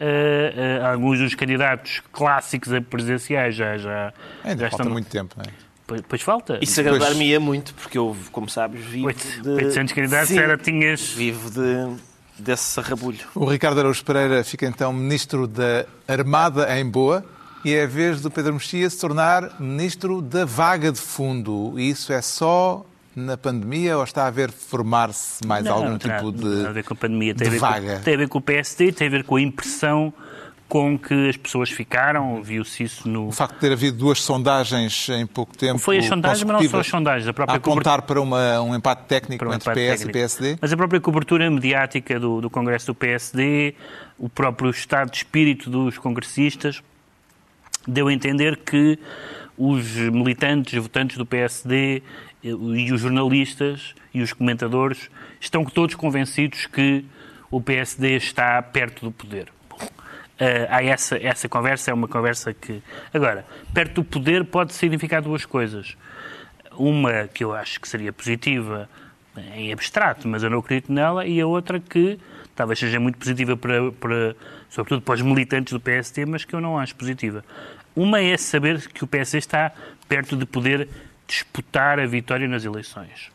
[0.00, 4.12] Eh, eh, alguns dos candidatos clássicos a presidenciais já, já,
[4.44, 4.92] Ainda já falta estão.
[4.92, 5.54] muito tempo, não é?
[5.86, 6.58] Pois, pois falta.
[6.60, 9.48] Isso agradar-me-ia muito, porque eu, como sabes, vivo Oito- de...
[9.50, 11.10] 800 candidatos Sim, era, tinhas.
[11.12, 11.96] Vivo de,
[12.38, 13.20] desse sarrabulho.
[13.34, 17.24] O Ricardo Araújo Pereira fica então ministro da Armada em Boa
[17.64, 21.74] e é a vez do Pedro Mexia se tornar ministro da vaga de fundo.
[21.78, 22.84] E isso é só
[23.16, 26.68] na pandemia ou está a ver formar-se mais Não, algum não tem tipo de, nada
[26.68, 27.96] a ver com a pandemia, tem, a ver vaga?
[27.96, 30.12] Com, tem a ver com o PSD, tem a ver com a impressão
[30.68, 33.28] com que as pessoas ficaram, viu-se isso no.
[33.28, 36.68] O facto de ter havido duas sondagens em pouco tempo Foi as sondagens, mas não
[36.68, 39.80] só as sondagens, a própria a apontar para uma- um empate técnico um entre empate
[39.80, 40.10] PS técnico.
[40.10, 40.58] e PSD.
[40.60, 43.74] Mas a própria cobertura mediática do, do Congresso do PSD,
[44.18, 46.82] o próprio estado de espírito dos congressistas,
[47.86, 48.98] deu a entender que
[49.56, 52.02] os militantes, votantes do PSD
[52.50, 57.04] e os jornalistas e os comentadores estão todos convencidos que
[57.50, 59.48] o PSD está perto do poder.
[60.38, 62.82] Eh, há essa, essa conversa, é uma conversa que.
[63.12, 65.96] Agora, perto do poder pode significar duas coisas.
[66.72, 68.88] Uma que eu acho que seria positiva
[69.54, 72.18] em abstrato, mas eu não acredito nela, e a outra que
[72.54, 74.36] talvez seja muito positiva para, para
[74.68, 77.44] sobretudo para os militantes do PSD, mas que eu não acho positiva.
[77.94, 79.72] Uma é saber que o PSD está
[80.08, 80.88] perto de poder
[81.26, 83.30] disputar a vitória nas eleições.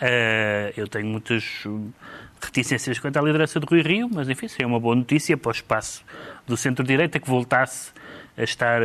[0.00, 1.92] Uh, eu tenho muitas uh,
[2.40, 5.52] reticências quanto à liderança de Rui Rio, mas enfim, seria uma boa notícia para o
[5.52, 6.04] espaço
[6.46, 7.90] do centro-direita que voltasse
[8.36, 8.84] a estar uh,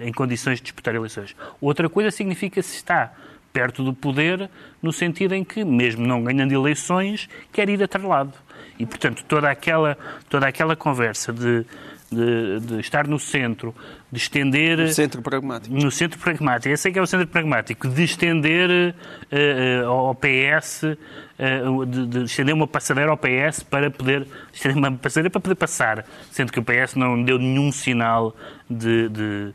[0.00, 1.34] em condições de disputar eleições.
[1.60, 3.14] Outra coisa significa se está
[3.54, 4.50] perto do poder,
[4.82, 8.34] no sentido em que, mesmo não ganhando eleições, quer ir atrelado.
[8.78, 9.96] E, portanto, toda aquela,
[10.28, 11.64] toda aquela conversa de,
[12.10, 13.74] de, de estar no centro,
[14.10, 14.92] de estender.
[14.92, 15.74] Centro pragmático.
[15.74, 20.14] No centro pragmático, esse é que é o centro pragmático, de estender uh, uh, ao
[20.14, 25.40] PS, uh, de, de, estender uma passadeira ao PS para poder, estender uma passadeira para
[25.40, 28.36] poder passar, sendo que o PS não deu nenhum sinal
[28.70, 29.54] de, de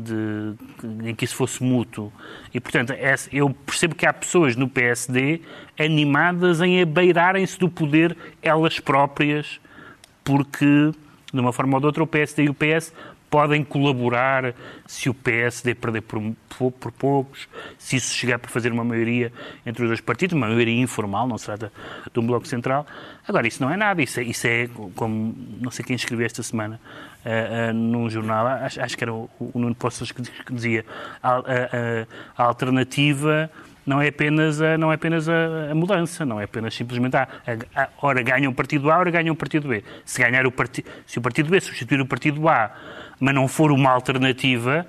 [0.00, 0.54] de,
[1.04, 2.12] em que isso fosse mútuo.
[2.52, 2.92] E, portanto,
[3.32, 5.42] eu percebo que há pessoas no PSD
[5.78, 9.60] animadas em abeirarem-se do poder elas próprias,
[10.24, 10.92] porque,
[11.32, 12.92] de uma forma ou de outra, o PSD e o PS
[13.30, 14.52] podem colaborar
[14.86, 16.20] se o PSD perder por,
[16.72, 19.32] por, poucos, se isso chegar para fazer uma maioria
[19.64, 21.72] entre os dois partidos, uma maioria informal, não se trata
[22.12, 22.84] de um bloco central.
[23.26, 26.42] Agora, isso não é nada, isso é, isso é como não sei quem escreveu esta
[26.42, 26.80] semana
[27.24, 30.84] uh, uh, num jornal, acho, acho, que era o, o Nuno Poços que, dizia
[31.22, 31.42] a, a,
[32.36, 33.48] a alternativa
[33.90, 37.26] não é apenas a, não é apenas a, a mudança, não é apenas simplesmente a,
[37.74, 39.82] a, a, ora ganha o partido A, ora ganha o partido B.
[40.04, 42.70] Se, ganhar o parti, se o partido B substituir o partido A,
[43.18, 44.86] mas não for uma alternativa,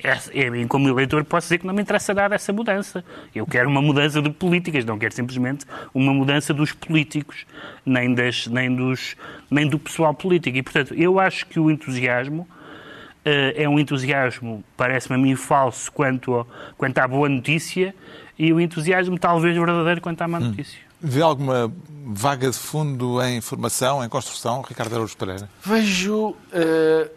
[0.00, 3.04] é, é, como eleitor posso dizer que não me interessa nada essa mudança.
[3.34, 7.44] Eu quero uma mudança de políticas, não quero simplesmente uma mudança dos políticos,
[7.84, 9.16] nem, das, nem, dos,
[9.50, 10.56] nem do pessoal político.
[10.56, 15.90] E, portanto, eu acho que o entusiasmo uh, é um entusiasmo, parece-me a mim, falso
[15.90, 16.46] quanto, ao,
[16.78, 17.92] quanto à boa notícia
[18.38, 20.48] e o entusiasmo talvez verdadeiro quanto à má hum.
[20.48, 20.78] notícia.
[20.80, 21.06] Hum.
[21.06, 21.72] Vê alguma
[22.06, 25.48] vaga de fundo em formação, em construção, Ricardo Araújo Pereira?
[25.62, 27.10] Vejo uh,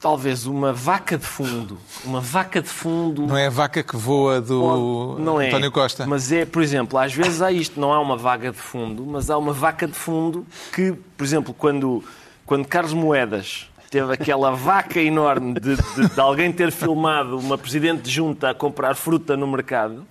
[0.00, 1.78] talvez uma vaca de fundo.
[2.04, 3.26] Uma vaca de fundo.
[3.26, 6.06] Não é a vaca que voa do não é, António Costa.
[6.06, 9.30] Mas é, por exemplo, às vezes há isto, não há uma vaga de fundo, mas
[9.30, 12.02] há uma vaca de fundo que, por exemplo, quando,
[12.46, 18.02] quando Carlos Moedas teve aquela vaca enorme de, de, de, alguém ter filmado uma presidente
[18.02, 20.06] de junta a comprar fruta no mercado.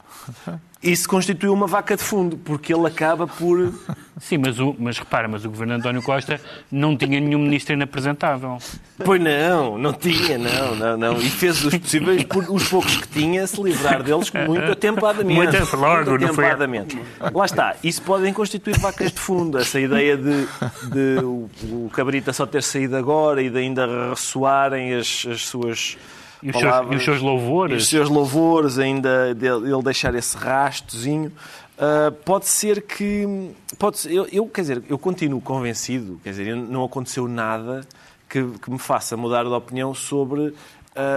[0.81, 3.73] Isso constituiu uma vaca de fundo, porque ele acaba por.
[4.17, 6.39] Sim, mas, o, mas repara, mas o governo António Costa
[6.71, 8.57] não tinha nenhum ministro inapresentável.
[9.03, 11.17] Pois não, não tinha, não, não, não.
[11.17, 15.35] E fez os possíveis, por, os poucos que tinha, se livrar deles muito atempadamente.
[15.35, 16.97] Muito logo, muito atempadamente.
[17.33, 17.75] Lá está.
[17.83, 19.57] Isso podem constituir vacas de fundo.
[19.57, 20.47] Essa ideia de,
[20.91, 25.97] de o, o Cabrita só ter saído agora e de ainda ressoarem as, as suas
[26.41, 27.83] e os, seus, e os seus louvores?
[27.83, 31.31] os seus louvores, ainda ele deixar esse rastozinho.
[31.77, 33.51] Uh, pode ser que.
[33.77, 37.81] Pode ser, eu, eu, quer dizer, eu continuo convencido, quer dizer, não aconteceu nada
[38.27, 40.55] que, que me faça mudar de opinião sobre uh,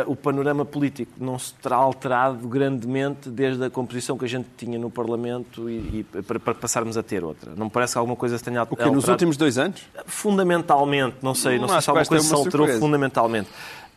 [0.07, 1.13] o panorama político.
[1.19, 6.01] Não se terá alterado grandemente desde a composição que a gente tinha no Parlamento e,
[6.01, 7.53] e para, para, passarmos a ter outra.
[7.57, 8.89] Não me parece que alguma coisa se tenha alterado.
[8.89, 9.83] O que nos últimos dois anos?
[10.07, 13.49] Fundamentalmente, não sei, não, não sei se alguma coisa se alterou fundamentalmente.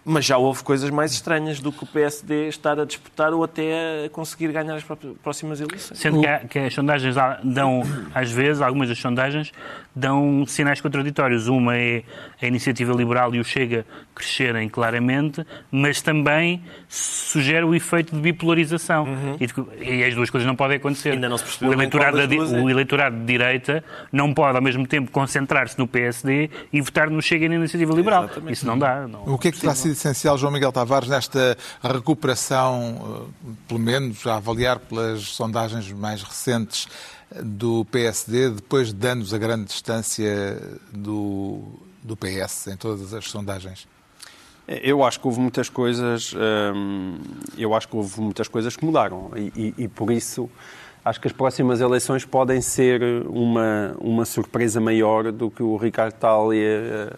[0.08, 4.06] Mas já houve coisas mais estranhas do que o PSD estar a disputar ou até
[4.06, 4.84] a conseguir ganhar as
[5.24, 6.00] próximas eleições.
[6.00, 7.82] Sendo que, que as sondagens dão,
[8.14, 9.52] às vezes, algumas das sondagens
[9.96, 11.48] dão sinais contraditórios.
[11.48, 12.04] Uma é
[12.42, 19.06] a iniciativa liberal e o Chega crescerem claramente, mas também sugere o efeito de bipolarização.
[19.06, 19.38] Uhum.
[19.40, 21.12] E, e, as duas coisas não podem acontecer.
[21.12, 22.72] Ainda não se percebeu o eleitorado, da, o é.
[22.72, 27.46] eleitorado de direita não pode, ao mesmo tempo, concentrar-se no PSD e votar no Chega
[27.46, 28.26] e na iniciativa liberal.
[28.26, 28.54] Exatamente.
[28.54, 29.08] Isso não dá.
[29.08, 33.80] Não, o que é que terá sido essencial, João Miguel Tavares, nesta recuperação, eh, pelo
[33.80, 36.88] menos a avaliar pelas sondagens mais recentes
[37.44, 41.62] do PSD, depois de anos a grande distância do,
[42.04, 43.88] do PS em todas as sondagens?
[44.68, 46.34] Eu acho que houve muitas coisas,
[46.76, 47.20] hum,
[47.58, 50.50] eu acho que houve muitas coisas que mudaram e, e, e, por isso
[51.04, 56.14] acho que as próximas eleições podem ser uma, uma surpresa maior do que o Ricardo
[56.14, 57.14] Talia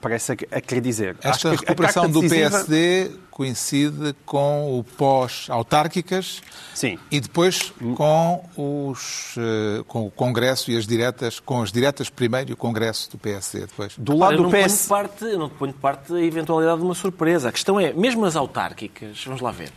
[0.00, 1.16] parece a querer dizer.
[1.22, 2.50] Esta Acho recuperação do decisiva...
[2.50, 6.42] PSD coincide com o pós-autárquicas
[6.74, 6.98] Sim.
[7.08, 12.50] e depois com, os, eh, com o Congresso e as diretas, com as diretas primeiro
[12.50, 13.94] e o Congresso do PSD depois.
[13.96, 14.88] Do lado eu do PS...
[14.88, 17.50] Ponho parte, eu não ponho parte a eventualidade de uma surpresa.
[17.50, 19.72] A questão é, mesmo as autárquicas, vamos lá ver,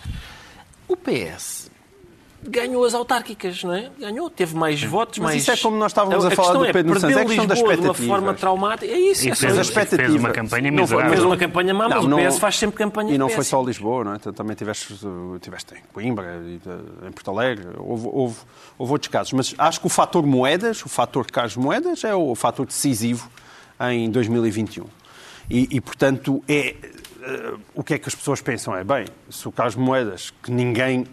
[0.88, 1.71] o PS
[2.44, 3.90] ganhou as autárquicas, não é?
[4.00, 5.42] Ganhou, teve mais votos, Mas mais...
[5.42, 7.54] isso é como nós estávamos a, a falar do é, Pedro Santos, é questão da
[7.54, 7.94] expectativa.
[7.94, 9.28] de uma forma traumática, é isso.
[9.28, 10.12] E é fez, expectativas.
[10.12, 11.12] fez uma campanha miserável.
[11.12, 13.62] Fez uma campanha má, mas não, o PS faz sempre campanha E não foi só
[13.62, 14.18] Lisboa, não é?
[14.18, 14.96] Também tiveste,
[15.40, 16.42] tiveste em Coimbra,
[17.08, 18.38] em Porto Alegre, houve, houve,
[18.78, 19.34] houve outros casos.
[19.34, 23.30] Mas acho que o fator moedas, o fator Carlos Moedas, é o fator decisivo
[23.80, 24.86] em 2021.
[25.50, 26.76] E, e portanto, é,
[27.22, 28.76] uh, o que é que as pessoas pensam?
[28.76, 31.06] É, bem, se o Carlos Moedas, que ninguém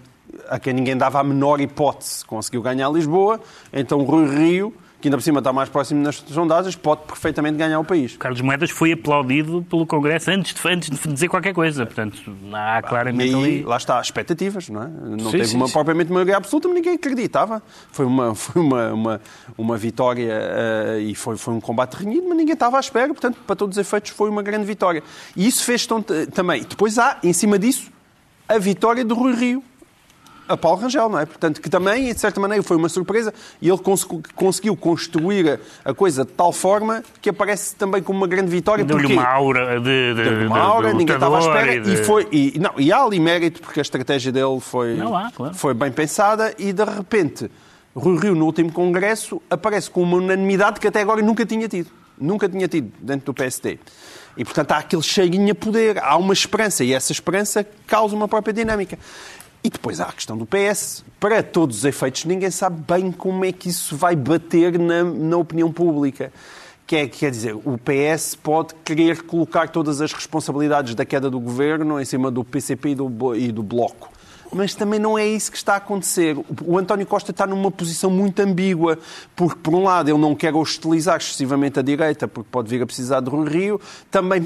[0.48, 3.40] a quem ninguém dava a menor hipótese, conseguiu ganhar Lisboa,
[3.72, 7.78] então Rui Rio que ainda por cima está mais próximo nas sondagens, pode perfeitamente ganhar
[7.78, 8.16] o país.
[8.16, 11.86] Carlos Moedas foi aplaudido pelo Congresso antes de, antes de dizer qualquer coisa.
[11.86, 12.20] Portanto,
[12.52, 13.62] há E claramente aí, ali...
[13.62, 14.88] lá está, expectativas, não é?
[14.88, 15.72] Não Sim, teve sim, uma, sim.
[15.72, 17.62] propriamente maioria absoluta, mas ninguém acreditava.
[17.92, 19.20] Foi uma, foi uma, uma,
[19.56, 23.38] uma vitória eh, e foi, foi um combate renhido, mas ninguém estava à espera, portanto,
[23.46, 25.00] para todos os efeitos, foi uma grande vitória.
[25.36, 26.64] E isso fez tão- também.
[26.64, 27.88] Depois há, em cima disso,
[28.48, 29.62] a vitória do Rui Rio.
[30.48, 31.26] A Paulo Rangel, não é?
[31.26, 35.92] Portanto, que também, de certa maneira, foi uma surpresa e ele cons- conseguiu construir a
[35.92, 38.84] coisa de tal forma que aparece também como uma grande vitória.
[38.84, 41.80] Deu-lhe uma aura de, de, de- uma aura, de ninguém estava à espera e, e,
[41.82, 45.30] de- foi e, não, e há ali mérito porque a estratégia dele foi Não há,
[45.30, 45.54] claro.
[45.54, 47.50] foi bem pensada e de repente
[47.94, 51.90] Rui Rio no último congresso aparece com uma unanimidade que até agora nunca tinha tido,
[52.18, 53.78] nunca tinha tido dentro do PSD.
[54.36, 58.28] E portanto há aquele cheirinho a poder, há uma esperança e essa esperança causa uma
[58.28, 58.96] própria dinâmica.
[59.62, 61.04] E depois há a questão do PS.
[61.18, 65.36] Para todos os efeitos, ninguém sabe bem como é que isso vai bater na, na
[65.36, 66.32] opinião pública.
[66.86, 71.38] Que é, quer dizer, o PS pode querer colocar todas as responsabilidades da queda do
[71.38, 74.10] governo em cima do PCP e do, e do Bloco.
[74.52, 76.36] Mas também não é isso que está a acontecer.
[76.64, 78.98] O- António Costa está numa posição muito ambígua,
[79.36, 82.86] porque, por um lado, ele não quer hostilizar excessivamente a direita, porque pode vir a
[82.86, 83.80] precisar de Rui Rio,
[84.10, 84.42] também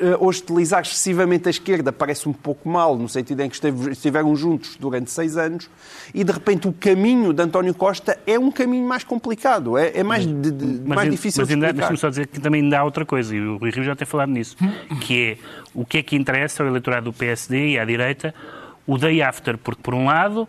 [0.00, 3.56] eh, hostilizar excessivamente a esquerda parece um pouco mal, no sentido em que
[3.90, 5.68] estiveram juntos durante seis anos,
[6.14, 10.02] e de repente o caminho de António Costa é um caminho mais complicado, é, é
[10.02, 11.88] mais, de- de- Mas, mais difícil mas de ainda, explicar.
[11.88, 14.06] deixa-me só dizer que também ainda há outra coisa, e o Rui Rio já tem
[14.06, 14.56] falado nisso,
[15.02, 15.38] que é
[15.74, 18.34] o que é que interessa ao eleitorado do PSD e à direita
[18.86, 20.48] o day after, porque por um lado...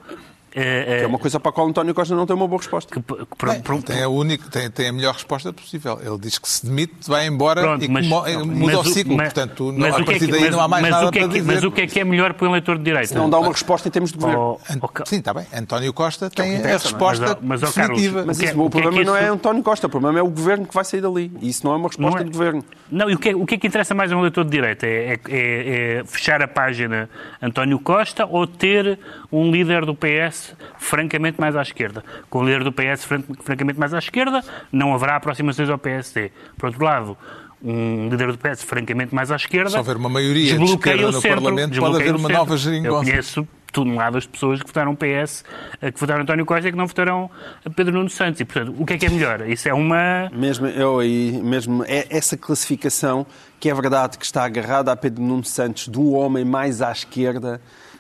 [0.56, 2.94] eh, É uma coisa para a qual António Costa não tem uma boa resposta.
[2.94, 6.00] que, por- Bem, por- tem, a única, tem, tem a melhor resposta possível.
[6.04, 9.16] Ele diz que se demite, vai embora Pronto, e mas- muda mas o ciclo.
[9.18, 11.12] mas- Portanto, não- mas a que é partir que- daí mas- não há mais nada
[11.12, 11.54] que é para que- dizer.
[11.56, 13.16] Mas o que é que é melhor para o eleitor de direita?
[13.18, 14.60] Não dá uma resposta em termos de governo.
[14.60, 15.46] Oh, oh, Ca- Sim, está bem.
[15.54, 16.74] António Costa tem a é?
[16.74, 18.24] resposta Mas, mas, ó, Carlos, definitiva.
[18.26, 19.64] Mas O que é- isso, o o que é problema que não é isso- António
[19.64, 21.32] Costa, o problema é o governo que vai sair dali.
[21.42, 22.64] E isso não é uma resposta Não é- do governo.
[22.92, 24.52] Não, e o que, é, o que é que interessa mais a um eleitor de
[24.52, 24.86] direita?
[24.86, 27.10] É, é- é- é fechar a página
[27.42, 29.00] António Costa ou ter
[29.32, 30.43] um líder do PS
[30.78, 32.04] francamente mais à esquerda?
[32.30, 36.32] Com o líder do PS fran- francamente mais à esquerda, não haverá aproximações ao PSD.
[36.58, 37.18] Por outro lado,
[37.64, 39.70] um líder do PS francamente mais à esquerda.
[39.70, 43.06] Se houver uma maioria de esquerda no centro, Parlamento, pode haver uma nova Eu geringonça.
[43.10, 45.44] conheço toneladas de pessoas que votaram PS,
[45.82, 47.28] eh, que votaram António Costa e que não votaram
[47.76, 48.40] Pedro Nuno Santos.
[48.40, 49.50] E, portanto, o que é que é melhor?
[49.50, 50.30] Isso é uma.
[50.32, 53.26] Mesmo eu aí, mesmo é essa classificação
[53.60, 57.60] que é verdade que está agarrada a Pedro Nuno Santos do homem mais à esquerda,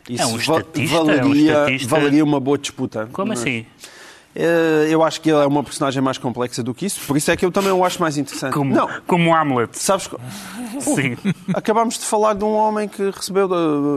[0.09, 3.07] isso É um va- estatista, é um valeria, valeria uma boa disputa.
[3.11, 3.65] Como assim?
[4.35, 7.29] Eh, Eu acho que ele é uma personagem mais complexa do que isso, por isso
[7.31, 8.53] é que eu também o acho mais interessante.
[8.53, 9.77] Como, Não, como Hamlet.
[9.77, 10.09] sabes,
[10.79, 11.15] Sim.
[11.53, 13.49] acabámos de falar de um homem que recebeu,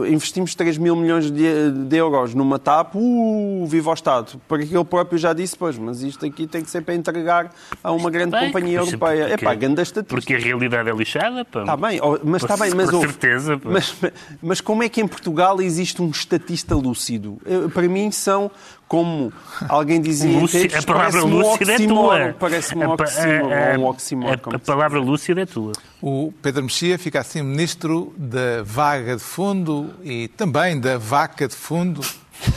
[0.05, 4.39] eh, investimos 3 mil milhões de, de euros numa TAP, uh, viva o Estado.
[4.47, 7.51] Porque ele próprio já disse, pois, mas isto aqui tem que ser para entregar
[7.83, 9.23] a uma grande Bem, companhia porque- europeia.
[9.33, 10.15] É pá, grande estatística.
[10.21, 11.61] Porque a realidade é lixada, pá.
[11.61, 13.69] Está bem, oh, mas está bem, mas Com certeza, pá.
[13.69, 13.95] Mas,
[14.41, 17.37] mas como é que em Portugal existe um estatista lúcido?
[17.45, 18.49] Eh, Para mim são
[18.87, 19.33] como
[19.67, 22.35] alguém dizia em Lúci- textos, a palavra parece-me um lúcida é tua.
[22.39, 25.73] Parece-me um A oxímoron, a- ou um oxímoron, a- A se palavra lúcida é tua.
[26.01, 31.55] O Pedro Mexia fica assim ministro da vaga de fundo e também da vaca de
[31.55, 32.01] fundo.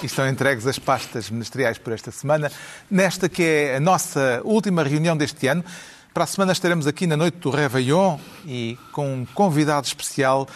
[0.02, 2.52] E estão entregues as pastas ministeriais por esta semana.
[2.90, 5.64] Nesta que é a nossa última reunião deste ano.
[6.12, 10.46] Para a semana estaremos aqui na noite do Réveillon e com um convidado especial.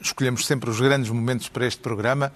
[0.00, 2.32] Escolhemos sempre os grandes momentos para este programa.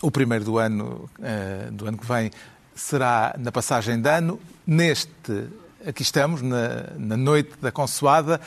[0.00, 2.30] O primeiro do ano, eh, do ano que vem
[2.72, 4.38] será na passagem de ano.
[4.64, 5.48] Neste,
[5.84, 8.40] aqui estamos, na, na noite da Consoada.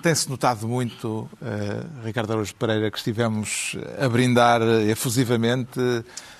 [0.00, 5.80] Tem-se notado muito, eh, Ricardo Araújo Pereira, que estivemos a brindar efusivamente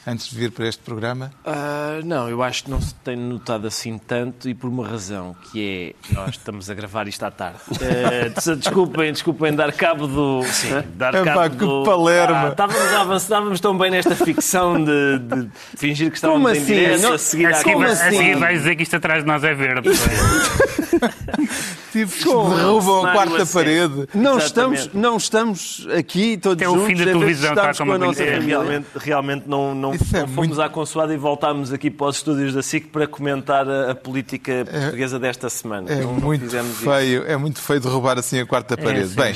[0.06, 1.30] antes de vir para este programa.
[1.44, 5.34] Ah, não, eu acho que não se tem notado assim tanto e por uma razão,
[5.50, 7.58] que é nós estamos a gravar isto à tarde.
[7.82, 10.42] Ah, desculpem, desculpem dar cabo do.
[10.44, 11.82] Sim, dar Epá, cabo que do.
[11.84, 12.54] palerma.
[12.58, 16.74] Ah, estávamos, tão bem nesta ficção de, de fingir que estávamos Como em assim?
[16.74, 18.16] direto, Não- a seguir à seguir, como vai- a assim?
[18.16, 19.88] seguir vai dizer que isto atrás de nós é verde.
[21.94, 23.90] derrubam a Cenário quarta a sério.
[23.90, 24.08] parede.
[24.14, 26.86] Não estamos, não estamos aqui todos Até o juntos.
[26.88, 28.22] fim da televisão estamos está como com a nossa.
[28.22, 32.06] É, realmente, realmente não, não, é não fomos muito- à consoada e voltámos aqui para
[32.06, 35.90] os estúdios da SIC para comentar a, a política portuguesa desta semana.
[35.90, 39.14] É muito feio, é muito feio derrubar assim a quarta parede.
[39.14, 39.34] Bem,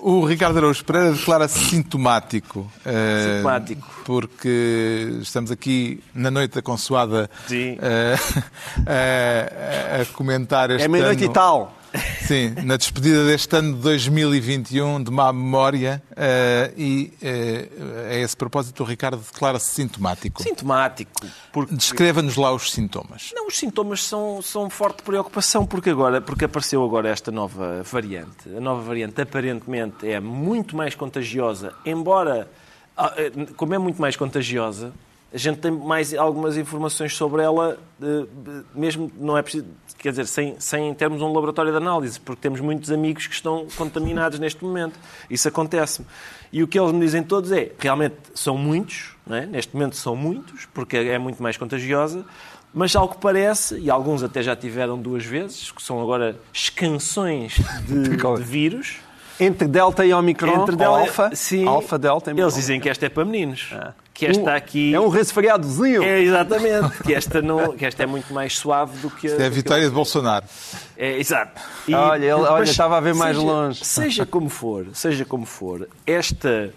[0.00, 2.70] o Ricardo Araújo Pereira declara-se sintomático.
[2.84, 4.00] eh, Sintomático.
[4.04, 7.76] Porque estamos aqui na noite da consoada Sim.
[7.80, 8.16] eh,
[9.98, 11.76] a, a comentar este É meia-noite ano e tal.
[12.26, 17.68] Sim, na despedida deste ano de 2021, de má memória, eh, e eh,
[18.10, 20.42] a esse propósito o Ricardo declara-se sintomático.
[20.42, 21.10] Sintomático.
[21.52, 21.74] Porque...
[21.74, 23.32] Descreva-nos lá os sintomas.
[23.34, 28.48] Não, os sintomas são, são forte preocupação porque agora, porque apareceu agora esta nova variante.
[28.56, 32.48] A nova variante aparentemente é muito mais contagiosa, embora,
[32.96, 34.92] ah, eh, como é muito mais contagiosa,
[35.32, 38.24] a gente tem mais algumas informações sobre ela, eh,
[38.74, 39.64] mesmo não é preciso,
[39.98, 43.66] quer dizer, sem, sem termos um laboratório de análise, porque temos muitos amigos que estão
[43.76, 44.98] contaminados neste momento.
[45.30, 46.06] Isso acontece-me.
[46.52, 49.46] E o que eles me dizem todos é, realmente são muitos, é?
[49.46, 52.24] neste momento são muitos, porque é muito mais contagiosa,
[52.74, 57.54] mas ao que parece, e alguns até já tiveram duas vezes, que são agora escansões
[57.86, 58.96] de, de vírus.
[59.38, 61.66] Entre Delta e Omicron, Entre Delta- Alfa, sim.
[61.66, 63.70] Alfa, Delta e Eles dizem que esta é para meninos.
[64.20, 64.94] Que esta aqui...
[64.94, 66.02] É um resfriadozinho.
[66.02, 67.02] É, exatamente.
[67.02, 69.30] Que esta, não, que esta é muito mais suave do que a.
[69.30, 70.44] Isto é a vitória de Bolsonaro.
[70.96, 71.60] É, exato.
[71.88, 73.84] E- Olha, ele- olha, mas estava a ver mais seja- longe.
[73.84, 76.70] Seja como for, seja como for, esta,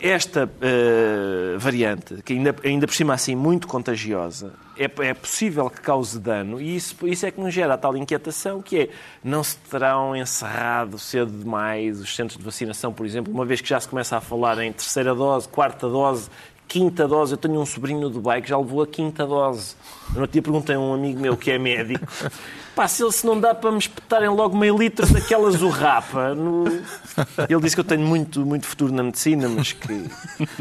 [0.00, 5.80] esta eh, variante, que ainda, ainda por cima assim muito contagiosa, é, é possível que
[5.80, 8.88] cause dano e isso, isso é que nos gera a tal inquietação que é
[9.22, 13.68] não se terão encerrado cedo demais os centros de vacinação, por exemplo, uma vez que
[13.68, 16.28] já se começa a falar em terceira dose, quarta dose,
[16.72, 17.34] quinta dose.
[17.34, 19.76] Eu tenho um sobrinho no Dubai que já levou a quinta dose.
[20.08, 22.06] Eu no outro dia perguntei a um amigo meu que é médico.
[22.74, 26.34] Pá, se, ele, se não dá para me espetarem logo meio litro daquela zurrapa.
[26.34, 26.64] No...
[26.66, 30.08] Ele disse que eu tenho muito, muito futuro na medicina, mas que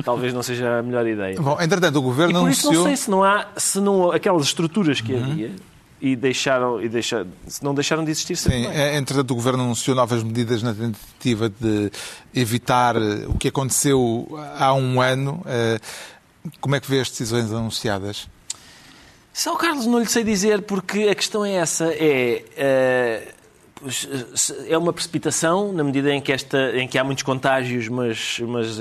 [0.03, 1.39] talvez não seja a melhor ideia.
[1.39, 2.83] Bom, entretanto, o E Governo por isso não anunciou...
[2.83, 5.51] sei se não há, se não aquelas estruturas que havia
[6.01, 8.77] e deixaram, e deixaram, se não deixaram de existir Sim, sempre.
[8.77, 11.91] é, entretanto, o Governo anunciou novas medidas na tentativa de
[12.33, 14.27] evitar eh, o que aconteceu
[14.57, 15.41] há um ano.
[15.45, 15.79] Eh,
[16.59, 18.27] Como é que vê as decisões anunciadas?
[19.31, 23.33] Só Carlos não lhe sei dizer porque a questão é essa, é eh,
[24.67, 28.79] é uma precipitação na medida em que esta em que há muitos contágios, mas mas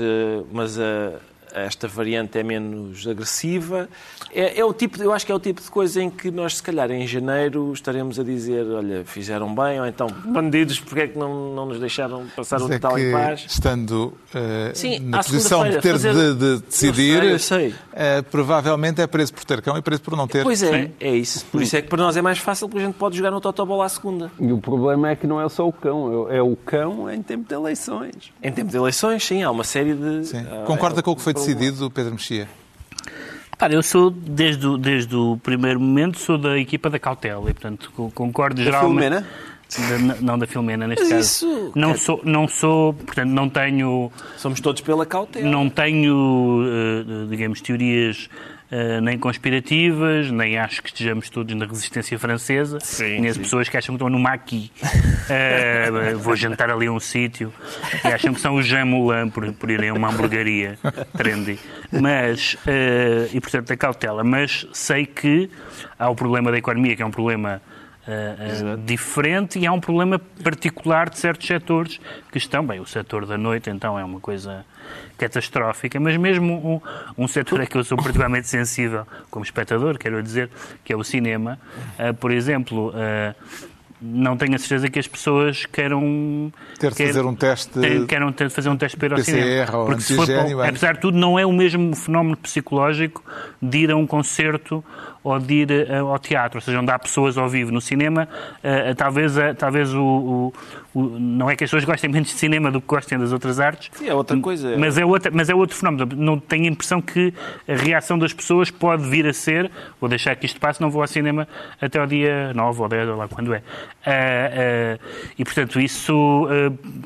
[0.51, 1.13] mas eh,
[1.53, 3.89] esta variante é menos agressiva.
[4.33, 6.31] É, é o tipo, de- eu acho que é o tipo de coisa em que
[6.31, 11.01] nós se calhar em janeiro estaremos a dizer, olha, fizeram bem ou então bandidos, porque
[11.01, 13.45] é que não, não nos deixaram passar o é Natal em que, paz?
[13.49, 17.75] estando eh, Sim, na posição de ter segunda-feira, de, de decidir, Eu sei, eu sei.
[17.93, 20.43] eh, provavelmente é preso por ter cão e preso por não ter.
[20.43, 20.91] Pois é, Sim.
[20.99, 21.45] é isso.
[21.51, 23.41] Por isso é que para nós é mais fácil porque a gente pode jogar no
[23.41, 24.31] Totobola à segunda.
[24.39, 27.47] E o problema é que não é só o cão, é o cão em tempo
[27.47, 28.31] de eleições.
[28.41, 30.25] Em tempo de eleições, sim, há uma série de.
[30.25, 30.45] Sim.
[30.49, 32.47] ah, Concorda é, com o que foi decidido, Pedro Mexia?
[33.51, 37.53] Repara, eu sou, desde o, desde o primeiro momento, sou da equipa da cautela e,
[37.53, 39.03] portanto, co- concordo Da geralmente...
[39.03, 39.27] Filomena?
[40.09, 41.21] Da- não da Filomena, neste Mas caso.
[41.47, 45.47] isso- Não sou, não sou, portanto, não tenho, Somos todos pela cautela.
[45.49, 48.29] não tenho, eh, digamos, teorias
[48.71, 52.79] eh, nem conspirativas, nem acho que estejamos todos na resistência francesa.
[52.79, 53.41] Sim, Conheço sim.
[53.41, 54.71] pessoas que acham que estão no maquis.
[55.29, 57.53] Eh, vou jantar ali a um sítio
[58.03, 60.77] e acham que são o Jean Moulin por, por irem a uma hamburgueria
[61.15, 61.59] trendy.
[61.91, 64.23] Mas, eh, e portanto, a cautela.
[64.23, 65.49] Mas sei que
[65.99, 67.61] há o problema da economia, que é um problema
[68.07, 71.99] eh, diferente e há um problema particular de certos setores
[72.31, 74.65] que estão, bem, o setor da noite então é uma coisa
[75.17, 76.81] catastrófica, mas mesmo
[77.17, 80.49] um, um setor a que eu sou particularmente sensível como espectador, quero dizer,
[80.83, 81.59] que é o cinema,
[81.97, 82.91] eh, por exemplo,
[84.03, 88.07] não tenho a certeza que as pessoas queiram Ter de quer- fazer um teste ter-
[88.07, 89.31] queiram ter de fazer um teste para ir ao PCR
[89.67, 89.77] cinema.
[89.77, 90.27] ou Porque se for
[90.67, 93.23] apesar de tudo, não é o mesmo fenómeno psicológico
[93.61, 94.83] de ir a um concerto
[95.23, 97.71] ou de ir eh, ao teatro, ou seja, onde há pessoas ao vivo.
[97.71, 98.27] No cinema,
[98.63, 100.53] eh, eh, talvez, talvez o, o-
[100.93, 103.59] o- Não é que as pessoas gostem menos de cinema do que gostem das outras
[103.59, 103.89] artes.
[103.93, 104.75] Sim, é outra coisa.
[104.77, 106.09] Mas é, outra, mas é outro fenómeno.
[106.15, 107.33] Não tenho a impressão que
[107.67, 109.69] a reação das pessoas pode vir a ser
[109.99, 111.47] vou deixar que isto passe, não vou ao cinema
[111.79, 113.61] até ao dia 9 ou 10, ou lá quando é.
[115.37, 116.47] E, portanto, isso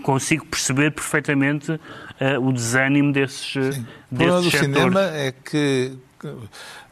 [0.04, 1.80] consigo perceber perfeitamente
[2.42, 3.60] o desânimo desses, O
[4.16, 4.60] problema desses do setores.
[4.76, 5.94] cinema é que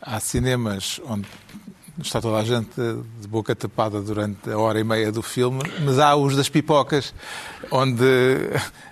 [0.05, 1.27] há cinemas onde
[2.01, 2.75] está toda a gente
[3.21, 7.13] de boca tapada durante a hora e meia do filme, mas há os das pipocas,
[7.71, 8.03] onde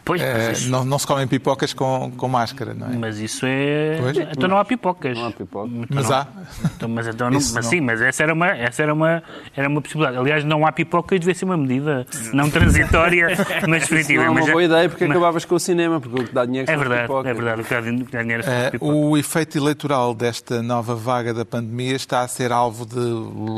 [0.04, 2.96] Pois, mas isso- não, não se comem pipocas com, com máscara, não é?
[2.98, 3.98] Mas isso é.
[4.02, 4.18] Pois.
[4.18, 5.18] Então não há pipocas.
[5.18, 5.68] Não há pipoca.
[5.68, 6.28] Então Mas não- há.
[6.76, 9.22] Então, mas então não, mas sim, mas essa era uma, essa era uma,
[9.56, 10.18] era uma possibilidade.
[10.18, 13.28] Aliás, não há pipocas, devia ser uma medida não transitória,
[13.70, 14.22] mas definitiva.
[14.24, 16.34] Não é uma Mas boa ideia porque mas- acabavas com o cinema, porque o que
[16.34, 17.30] dá dinheiro É as verdade, pipocas.
[17.32, 17.62] é verdade.
[17.62, 18.96] O que dá dinheiro pipocas.
[18.96, 23.00] o efeito eleitoral desta nova vaga da pandemia está a ser alvo de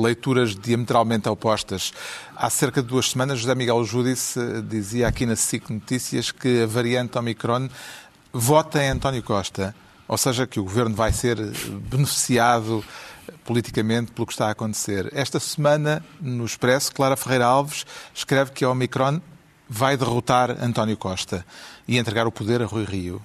[0.03, 1.93] leituras diametralmente opostas.
[2.35, 6.67] Há cerca de duas semanas, José Miguel Júdice dizia aqui na SIC Notícias que a
[6.67, 7.69] variante Omicron
[8.31, 9.75] vota em António Costa,
[10.07, 12.83] ou seja, que o governo vai ser beneficiado
[13.43, 15.09] politicamente pelo que está a acontecer.
[15.13, 19.21] Esta semana, no Expresso, Clara Ferreira Alves escreve que a Omicron
[19.69, 21.45] vai derrotar António Costa
[21.87, 23.21] e entregar o poder a Rui Rio.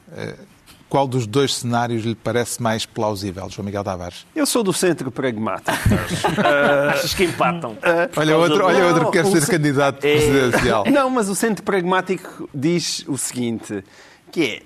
[0.88, 4.26] Qual dos dois cenários lhe parece mais plausível, João Miguel Tavares?
[4.34, 5.70] Eu sou do centro pragmático.
[6.90, 7.76] Achas que empatam?
[8.16, 10.12] Olha outro, olha outro que quer ser candidato É.
[10.16, 10.84] presidencial.
[10.90, 13.84] Não, mas o centro pragmático diz o seguinte,
[14.32, 14.62] que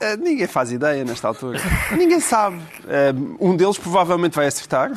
[0.00, 0.06] é...
[0.12, 1.58] eh, Ninguém faz ideia nesta altura.
[1.96, 2.58] Ninguém sabe.
[2.86, 4.92] Eh, Um deles provavelmente vai acertar.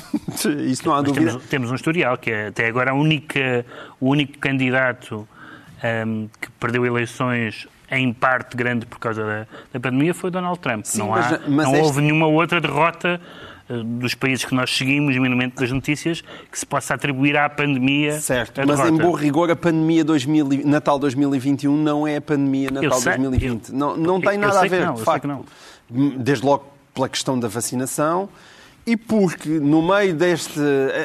[0.67, 1.31] Isso não há Mas dúvida.
[1.31, 3.65] temos, temos um historial, que é até agora a única,
[4.01, 5.25] o único candidato
[5.81, 10.85] ahm, que perdeu eleições em parte grande por causa da, da pandemia foi Donald Trump.
[10.85, 13.19] Sim, não mas- há, mas não este- houve nenhuma outra derrota
[13.69, 16.21] eh, dos países que nós seguimos, minimamente das notícias,
[16.51, 20.63] que se possa atribuir à pandemia Certo, mas em bom rigor a pandemia 2000, e-
[20.65, 23.69] Natal 2021 não é a pandemia Natal sei, 2020.
[23.69, 25.27] eu- não não eu- tem nada a ver, não, de facto.
[25.27, 25.43] não.
[25.89, 28.29] Desde logo pela questão da vacinação
[28.85, 30.59] e porque no meio deste...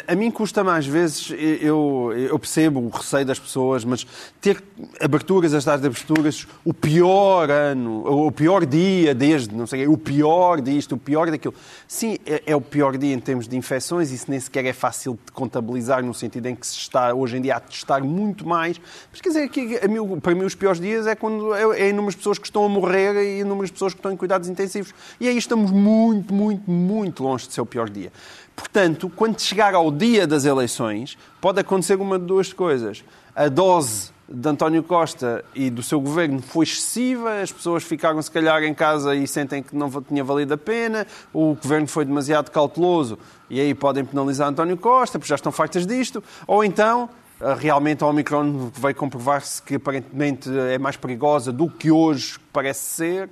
[0.06, 4.06] A, a mim custa mais vezes, eu, eu percebo o receio das pessoas, mas
[4.40, 4.62] ter
[5.00, 9.96] aberturas, as tais de aberturas, o pior ano, o pior dia desde, não sei, o
[9.96, 11.54] pior disto, o pior daquilo.
[11.88, 15.18] Sim, é, é o pior dia em termos de infecções, isso nem sequer é fácil
[15.24, 18.80] de contabilizar no sentido em que se está hoje em dia a testar muito mais.
[19.10, 19.80] Mas quer dizer, que
[20.20, 23.16] para mim os piores dias é quando é, é inúmeras pessoas que estão a morrer
[23.16, 24.94] e inúmeras pessoas que estão em cuidados intensivos.
[25.18, 28.12] E aí estamos muito, muito, muito longe de ser o pior dia.
[28.54, 33.02] Portanto, quando chegar ao dia das eleições, pode acontecer uma de duas coisas.
[33.34, 38.30] A dose de António Costa e do seu governo foi excessiva, as pessoas ficaram se
[38.30, 42.50] calhar em casa e sentem que não tinha valido a pena, o governo foi demasiado
[42.50, 43.18] cauteloso
[43.48, 47.10] e aí podem penalizar António Costa, porque já estão fartas disto, ou então
[47.40, 52.84] eh, realmente a Omicron veio comprovar-se que aparentemente é mais perigosa do que hoje parece
[52.84, 53.30] ser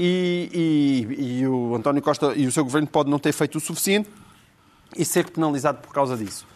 [0.00, 0.48] e,
[1.18, 4.08] e- e o António Costa e o seu governo podem não ter feito o suficiente
[4.96, 6.46] e ser penalizado por causa disso.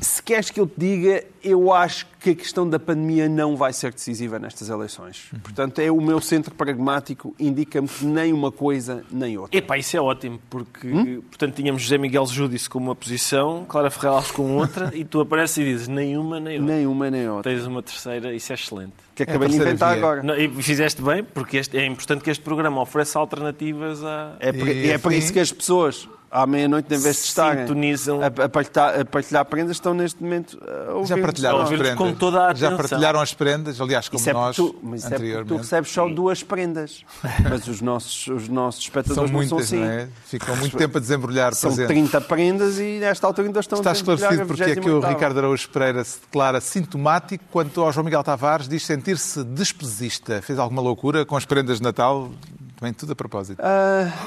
[0.00, 3.72] Se queres que eu te diga, eu acho que a questão da pandemia não vai
[3.72, 5.26] ser decisiva nestas eleições.
[5.42, 9.56] Portanto, é o meu centro pragmático, indica-me que nem uma coisa nem outra.
[9.58, 14.16] Epá, isso é ótimo, porque, portanto, tínhamos José Miguel Júdice com uma posição, Clara Ferreira
[14.16, 16.74] Alves com outra, e tu apareces e dizes nenhuma nem outra.
[16.76, 17.52] Nenhuma nem outra.
[17.52, 18.92] Tens uma terceira, isso é excelente.
[19.14, 19.98] Que acabei a de inventar via.
[19.98, 20.22] agora.
[20.22, 24.36] Não, e fizeste bem, porque este- é importante que este programa ofereça alternativas a...
[24.38, 27.22] É por, E, é por assim, isso que as pessoas, à meia-noite, em vez de
[27.22, 28.20] estarem Sintonizam.
[28.22, 30.58] a, a partilhar, a partilhar prendas, estão neste momento
[30.88, 31.94] a ouvir Já partilharam as prendas.
[31.94, 32.76] com toda a Já atenção.
[32.76, 35.56] partilharam as prendas, aliás, como Isso é nós tu, mas é porque tu anteriormente.
[35.62, 37.04] recebes só duas prendas.
[37.48, 39.80] Mas os nossos, os nossos São espectadores não são muitas, assim.
[39.80, 40.08] não é?
[40.26, 41.94] Ficam muito tempo a desembrulhar São presentes.
[42.10, 45.08] 30 prendas e nesta altura ainda estão Está a esclarecido porque é que o 28ª.
[45.08, 50.42] Ricardo Araújo Pereira se declara sintomático, quanto ao João Miguel Tavares diz sentir-se despesista.
[50.42, 52.30] Fez alguma loucura com as prendas de Natal?
[52.78, 53.60] Também tudo a propósito.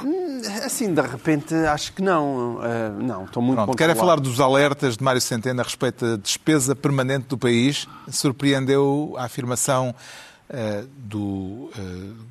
[0.04, 2.60] Hum, assim, de repente, acho que não.
[2.62, 6.06] Ah, não, estou muito Pronto, quero é falar dos alertas de Mário Centeno a respeito
[6.06, 7.88] da despesa permanente do país.
[8.10, 9.95] Surpreendeu a afirmação
[10.49, 11.72] eh, do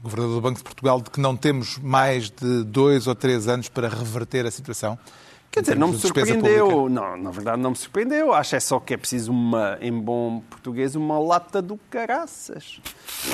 [0.03, 3.71] Governador do Banco de Portugal de que não temos mais de dois ou três anos
[3.71, 4.99] para reverter a situação.
[5.51, 6.88] Quer dizer, não me surpreendeu.
[6.88, 8.32] Não, na verdade, não me surpreendeu.
[8.32, 12.80] Acho é só que é preciso uma, em bom português, uma lata do caraças.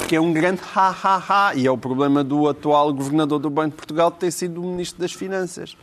[0.09, 1.55] Que é um grande ha-ha-ha.
[1.55, 4.99] E é o problema do atual governador do Banco de Portugal ter sido o Ministro
[5.01, 5.77] das Finanças.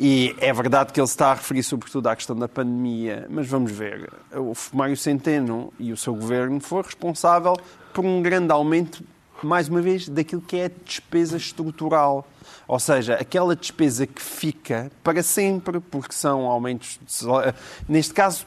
[0.00, 3.72] E é verdade que ele está a referir sobretudo à questão da pandemia, mas vamos
[3.72, 4.08] ver.
[4.32, 7.56] O Mário Centeno e o seu governo foram responsável
[7.92, 9.02] por um grande aumento,
[9.46, 12.26] mais uma vez, daquilo que é a despesa estrutural.
[12.66, 16.98] Ou seja, aquela despesa que fica para sempre, porque são aumentos,
[17.88, 18.46] neste caso,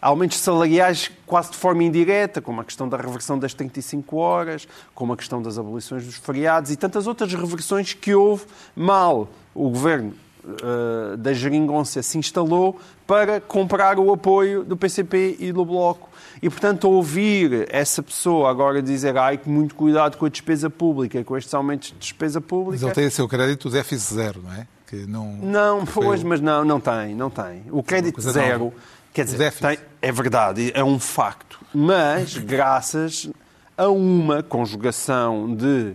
[0.00, 5.12] aumentos salariais quase de forma indireta, como a questão da reversão das 35 horas, como
[5.12, 8.44] a questão das abolições dos feriados e tantas outras reversões que houve
[8.74, 9.28] mal.
[9.54, 15.64] O governo eh, da geringonça se instalou para comprar o apoio do PCP e do
[15.64, 16.10] Bloco.
[16.42, 21.22] E, portanto, ouvir essa pessoa agora dizer ai, que muito cuidado com a despesa pública,
[21.22, 22.84] com estes aumentos de despesa Mas pública...
[22.84, 24.66] ele tem a seu crédito o déficit zero, não é?
[24.88, 27.62] Que não, Não, pois, o- mas não, não tem, não tem.
[27.70, 28.76] O crédito zero, nova.
[29.14, 31.60] quer O dizer, tem- é verdade, é um facto.
[31.72, 33.30] Mas graças
[33.76, 35.94] a uma conjugação de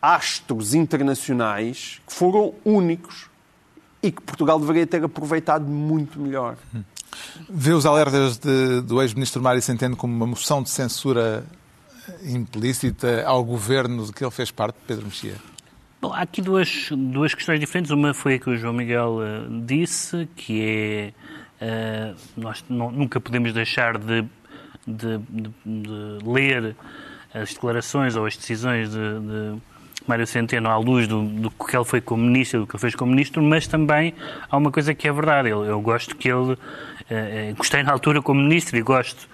[0.00, 3.26] astros internacionais que foram únicos
[4.02, 6.56] e que Portugal deveria ter aproveitado muito melhor.
[7.48, 11.44] Vê os alertas de- do ex-ministro Mário Centeno como uma moção de censura
[12.22, 15.34] implícita ao governo de que ele fez parte, Pedro Mexia?
[16.00, 17.90] Bom, há aqui duas, duas questões diferentes.
[17.90, 21.12] Uma foi a que o João Miguel eh, disse, que é
[21.60, 24.22] eh, nós não- nunca podemos deixar de,
[24.86, 26.76] de- de- de ler
[27.32, 29.62] as declarações ou as decisões de, de
[30.06, 32.94] Mário Centeno à luz do, do que ele foi como ministro, do que ele fez
[32.94, 34.14] como ministro, mas também
[34.50, 35.48] há uma coisa que é verdade.
[35.48, 36.58] Eu, eu gosto que ele, uh,
[37.56, 39.28] gostei na altura como ministro e gosto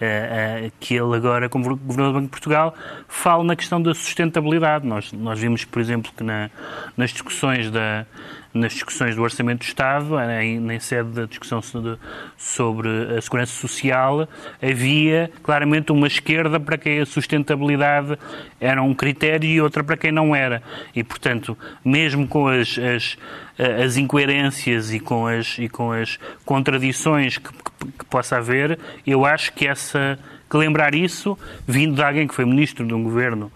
[0.00, 2.74] uh, que ele agora, como Governador do Banco de Portugal,
[3.08, 4.86] fale na questão da sustentabilidade.
[4.86, 6.50] Nós, nós vimos, por exemplo, que na,
[6.96, 8.06] nas discussões da
[8.54, 12.88] nas discussões do Orçamento do Estado, em, sede da discussão sobre
[13.18, 14.28] a segurança social,
[14.62, 18.16] havia claramente uma esquerda para quem a sustentabilidade
[18.60, 20.62] era um critério e outra para quem não era.
[20.94, 23.18] E, portanto, mesmo com as, as,
[23.58, 29.24] as incoerências e com as, e com as contradições que, que, que possa haver, eu
[29.24, 30.18] acho que essa
[30.50, 33.50] que lembrar isso, vindo de alguém que foi ministro de um governo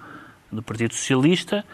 [0.51, 1.64] do Partido Socialista,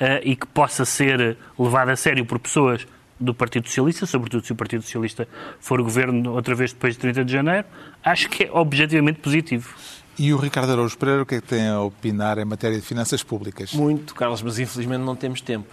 [0.00, 2.86] uh, e que possa ser levado a sério por pessoas
[3.18, 5.28] do Partido Socialista, sobretudo se o Partido Socialista
[5.60, 7.66] for governo outra vez depois de 30 de janeiro,
[8.02, 9.74] acho que é objetivamente positivo.
[10.20, 12.84] E o Ricardo Araújo Pereira, o que é que tem a opinar em matéria de
[12.84, 13.72] finanças públicas?
[13.72, 15.66] Muito, Carlos, mas infelizmente não temos tempo.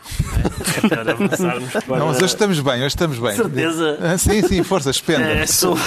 [0.89, 1.97] É, é avançarmos para...
[1.97, 3.35] Não, mas hoje estamos bem, hoje estamos bem.
[3.35, 3.99] Certeza?
[4.01, 5.25] Ah, sim, sim, força, espenda.
[5.25, 5.77] É, sou...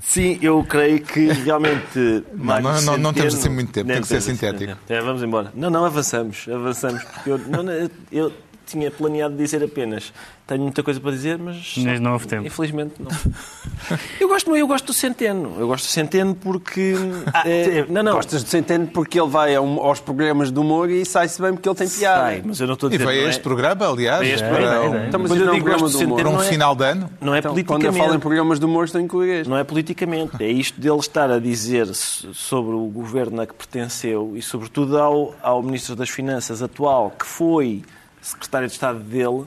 [0.00, 2.24] Sim, eu creio que realmente...
[2.32, 4.74] Não, não, não, não temos assim muito tempo, tem que ser sintético.
[4.88, 5.52] É, vamos embora.
[5.54, 8.32] Não, não, avançamos, avançamos, porque eu, não, eu
[8.68, 10.12] tinha planeado dizer apenas
[10.48, 11.74] tenho muita coisa para dizer, mas.
[11.76, 12.46] Mas não houve tempo.
[12.46, 13.10] Infelizmente não.
[14.18, 15.54] eu, gosto, eu gosto do Centeno.
[15.58, 16.94] Eu gosto do Centeno porque.
[17.34, 18.14] Ah, é, não, não.
[18.14, 21.76] Gostas do Centeno porque ele vai aos programas de humor e sai-se bem porque ele
[21.76, 22.22] tem piada.
[22.22, 23.02] Sai, mas eu não estou a dizer.
[23.02, 24.26] E vai a é- este programa, aliás.
[24.26, 24.96] Este é, programa.
[24.96, 27.10] É, é, então, mas eu digo programa do humor, para um final de ano.
[27.20, 27.84] Não é então, politicamente.
[27.84, 29.08] Quando eu falo em programas de humor, estou em
[29.46, 30.42] Não é politicamente.
[30.42, 35.34] É isto dele estar a dizer sobre o governo a que pertenceu e, sobretudo, ao,
[35.42, 37.82] ao Ministro das Finanças atual, que foi
[38.28, 39.44] secretário de Estado dele.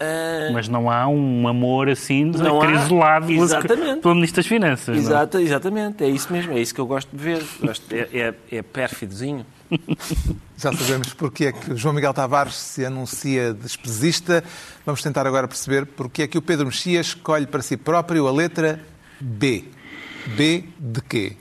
[0.00, 0.52] Uh...
[0.52, 3.96] Mas não há um amor assim não acrisolado há...
[4.00, 4.96] pelo Ministro das Finanças.
[4.96, 5.00] É?
[5.00, 7.44] Exato, exatamente, é isso mesmo, é isso que eu gosto de ver.
[7.60, 9.44] Gosto, é, é, é pérfidozinho.
[10.56, 14.42] Já sabemos porque é que João Miguel Tavares se anuncia despesista.
[14.86, 18.32] Vamos tentar agora perceber porque é que o Pedro Mexia escolhe para si próprio a
[18.32, 18.80] letra
[19.20, 19.64] B.
[20.36, 21.36] B de quê?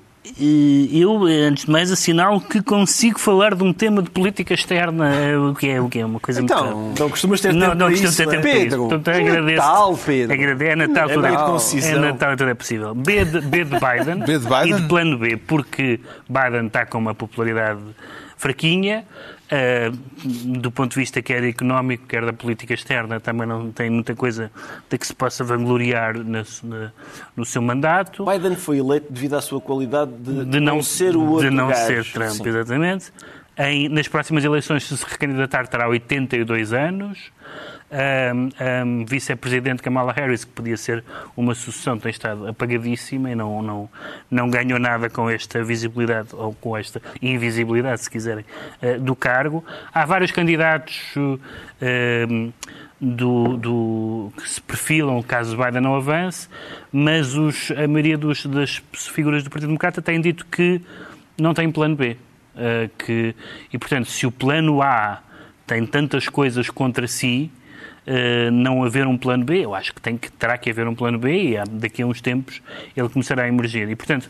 [0.91, 5.11] Eu, antes de mais, assinalo que consigo falar de um tema de política externa,
[5.49, 6.99] o que é, o que é uma coisa então, muito...
[6.99, 10.33] Não costumas ter tempo não, não costumo ter tempo Pedro, Portanto, agradeço, Natal, Pedro.
[10.33, 11.31] Agradeço, é Natal, é tudo, é, é
[11.99, 12.95] Natal, tudo é possível.
[12.95, 14.69] B de, B de Biden, B de Biden?
[14.69, 15.99] e de plano B, porque
[16.29, 17.79] Biden está com uma popularidade
[18.37, 19.03] fraquinha,
[19.51, 24.15] uh, do ponto de vista quer económico, quer da política externa, também não tem muita
[24.15, 24.51] coisa
[24.89, 26.43] de que se possa vangloriar no,
[27.35, 28.23] no seu mandato.
[28.25, 31.67] Biden foi eleito devido à sua qualidade de, de não, ser o outro De não
[31.69, 31.85] gajo.
[31.85, 32.47] ser Trump, Sim.
[32.47, 33.11] exatamente.
[33.57, 37.31] Em, nas próximas eleições, se se recandidatar, terá 82 anos
[37.89, 38.49] um,
[38.85, 41.03] um, vice-presidente Kamala Harris, que podia ser
[41.35, 43.89] uma sucessão, tem estado apagadíssima e não, não,
[44.29, 48.45] não ganhou nada com esta visibilidade, ou com esta invisibilidade, se quiserem,
[48.81, 49.63] uh, do cargo.
[49.93, 52.53] Há vários candidatos uh,
[52.99, 56.49] do, do, que se perfilam caso Biden não avance,
[56.91, 60.81] mas os, a maioria dos, das figuras do Partido Democrata têm dito que
[61.37, 62.17] não tem plano B.
[62.55, 63.35] Uh, que,
[63.71, 65.21] e, portanto, se o plano A
[65.65, 67.51] tem tantas coisas contra si,
[68.07, 69.65] uh, não haver um plano B.
[69.65, 72.21] Eu acho que, tem que terá que haver um plano B e daqui a uns
[72.21, 72.61] tempos
[72.95, 73.89] ele começará a emergir.
[73.89, 74.29] E, portanto,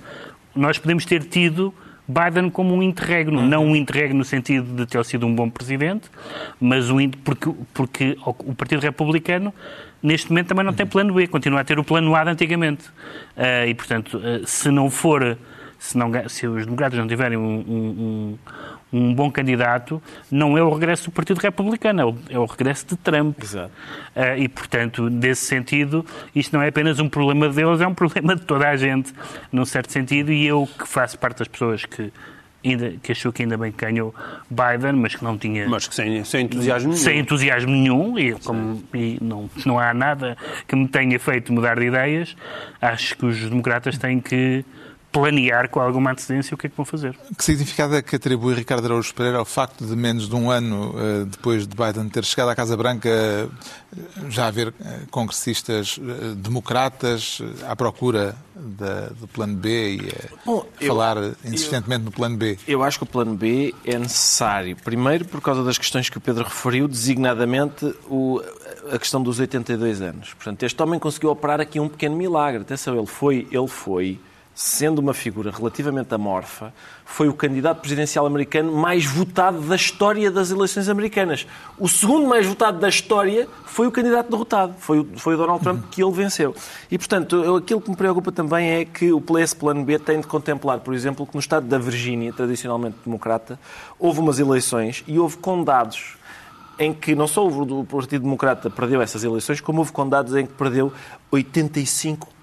[0.55, 1.73] nós podemos ter tido
[2.07, 3.45] Biden como um interregno, uhum.
[3.45, 6.09] não um interregno no sentido de ter sido um bom presidente,
[6.59, 9.53] mas um, porque, porque o Partido Republicano
[10.01, 12.87] neste momento também não tem plano B, continua a ter o plano A de antigamente.
[13.35, 15.37] Uh, e, portanto, uh, se não for,
[15.77, 18.37] se, não, se os democratas não tiverem um, um,
[18.91, 22.87] um bom candidato, não é o regresso do Partido Republicano, é o, é o regresso
[22.87, 23.41] de Trump.
[23.41, 23.71] Exato.
[24.15, 28.35] Uh, e, portanto, nesse sentido, isto não é apenas um problema deles, é um problema
[28.35, 29.13] de toda a gente,
[29.51, 32.11] num certo sentido, e eu que faço parte das pessoas que
[32.65, 34.13] Ainda, que achou que ainda bem que ganhou
[34.49, 35.69] Biden, mas que não tinha.
[35.69, 37.01] Mas que sem, sem entusiasmo nenhum.
[37.01, 40.35] Sem entusiasmo nenhum, e, como, e não, não há nada
[40.67, 42.35] que me tenha feito mudar de ideias.
[42.81, 44.65] Acho que os democratas têm que
[45.11, 47.17] planear com alguma antecedência o que é que vão fazer.
[47.37, 50.91] Que significado é que atribui Ricardo Araújo Pereira ao facto de menos de um ano
[50.91, 54.73] uh, depois de Biden ter chegado à Casa Branca uh, já haver uh,
[55.09, 55.99] congressistas
[56.37, 60.13] democratas à procura da, do plano B e
[60.45, 62.57] Bom, falar eu, insistentemente eu, no plano B?
[62.67, 64.75] Eu acho que o plano B é necessário.
[64.75, 68.41] Primeiro, por causa das questões que o Pedro referiu, designadamente o,
[68.91, 70.33] a questão dos 82 anos.
[70.33, 72.61] Portanto, este homem conseguiu operar aqui um pequeno milagre.
[72.61, 74.19] Atenção, ele foi, ele foi
[74.59, 76.73] sendo uma figura relativamente amorfa,
[77.05, 81.45] foi o candidato presidencial americano mais votado da história das eleições americanas.
[81.77, 85.61] O segundo mais votado da história foi o candidato derrotado, foi o, foi o Donald
[85.61, 86.55] Trump que ele venceu.
[86.89, 90.19] E, portanto, eu, aquilo que me preocupa também é que o PS Plano B tem
[90.19, 93.59] de contemplar, por exemplo, que no estado da Virgínia, tradicionalmente democrata,
[93.99, 96.17] houve umas eleições e houve condados
[96.79, 100.53] em que não só o Partido Democrata perdeu essas eleições, como houve condados em que
[100.53, 100.91] perdeu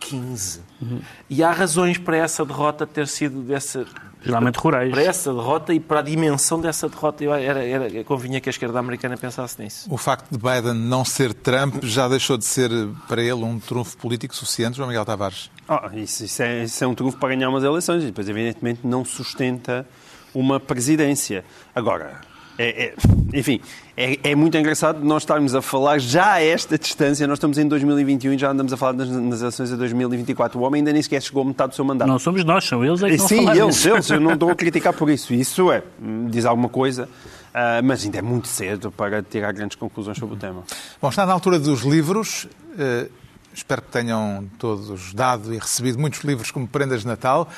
[0.04, 0.60] 85-15.
[0.80, 1.00] Uhum.
[1.28, 3.86] E há razões para essa derrota ter sido dessa.
[4.22, 4.90] Geralmente rurais.
[4.90, 7.22] Para essa derrota e para a dimensão dessa derrota.
[7.22, 9.86] Eu, era, era, convinha que a esquerda americana pensasse nisso.
[9.92, 12.70] O facto de Biden não ser Trump já deixou de ser
[13.06, 15.50] para ele um trunfo político suficiente, João Miguel Tavares?
[15.68, 18.80] Oh, isso, isso, é, isso é um trunfo para ganhar umas eleições e depois, evidentemente,
[18.84, 19.86] não sustenta
[20.34, 21.44] uma presidência.
[21.74, 22.20] Agora,
[22.58, 22.94] é, é,
[23.32, 23.60] enfim,
[23.96, 27.66] é, é, muito engraçado nós estarmos a falar já a esta distância, nós estamos em
[27.66, 30.58] 2021 e já andamos a falar nas, nas eleições de 2024.
[30.58, 32.08] O homem ainda nem sequer chegou a metade do seu mandato.
[32.08, 34.92] Não somos nós, são eles é que Sim, eles, eles, eu não estou a criticar
[34.92, 35.34] por isso.
[35.34, 35.82] Isso é,
[36.28, 40.38] diz alguma coisa, uh, mas ainda é muito cedo para tirar grandes conclusões sobre o
[40.38, 40.62] tema.
[41.02, 42.44] Bom, está na altura dos livros.
[42.74, 43.10] Uh,
[43.52, 47.48] espero que tenham todos dado e recebido muitos livros como prendas de Natal.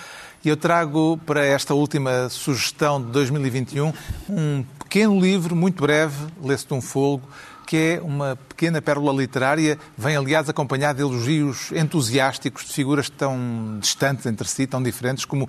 [0.44, 3.92] E eu trago para esta última sugestão de 2021
[4.28, 7.28] um pequeno livro, muito breve, lê-se de um folgo,
[7.66, 13.78] que é uma pequena pérola literária, vem aliás acompanhado de elogios entusiásticos de figuras tão
[13.80, 15.48] distantes entre si, tão diferentes, como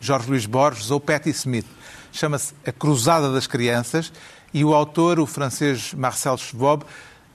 [0.00, 1.66] Jorge Luís Borges ou Patti Smith.
[2.10, 4.10] Chama-se A Cruzada das Crianças
[4.54, 6.82] e o autor, o francês Marcel Schwab,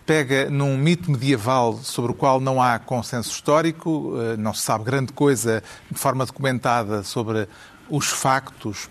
[0.07, 4.83] pega num mito medieval sobre o qual não há consenso histórico, eh, não se sabe
[4.83, 7.47] grande coisa de forma documentada sobre
[7.89, 8.89] os factos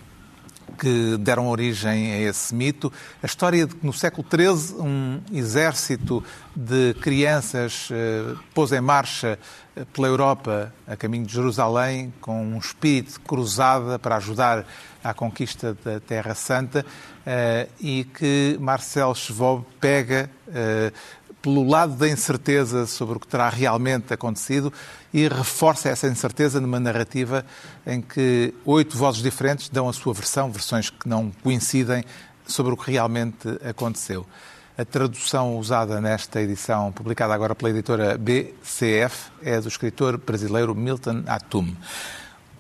[0.73, 2.93] que deram origem a esse mito.
[3.23, 9.39] A história de que no século XIII um exército de crianças eh, pôs em marcha
[9.77, 14.67] eh, pela Europa a caminho de Jerusalém com um espírito cruzada para ajudar
[15.03, 16.85] à conquista da Terra Santa
[17.27, 20.31] uh, e que Marcel Schwab pega
[21.43, 24.73] pelo lado da incerteza sobre o que terá realmente acontecido
[25.13, 27.45] e reforça essa incerteza numa narrativa
[27.85, 32.05] em que oito vozes diferentes dão a sua versão, versões que não coincidem
[32.47, 34.25] sobre o que realmente aconteceu.
[34.79, 41.25] A tradução usada nesta edição, publicada agora pela editora BCF, é do escritor brasileiro Milton
[41.27, 41.75] Atum.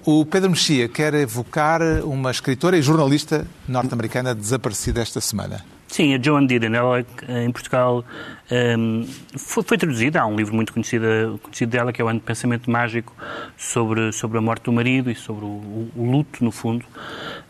[0.04, 5.64] O Pedro Mexia quer evocar uma escritora e jornalista norte-americana desaparecida esta semana.
[5.92, 8.02] Sim, a Joan Didion, ela em Portugal
[8.50, 12.18] um, foi, foi, traduzida, há um livro muito conhecido, conhecido dela, que é o Ano
[12.18, 13.14] de Pensamento Mágico,
[13.58, 16.82] sobre, sobre a morte do marido e sobre o, o, luto, no fundo.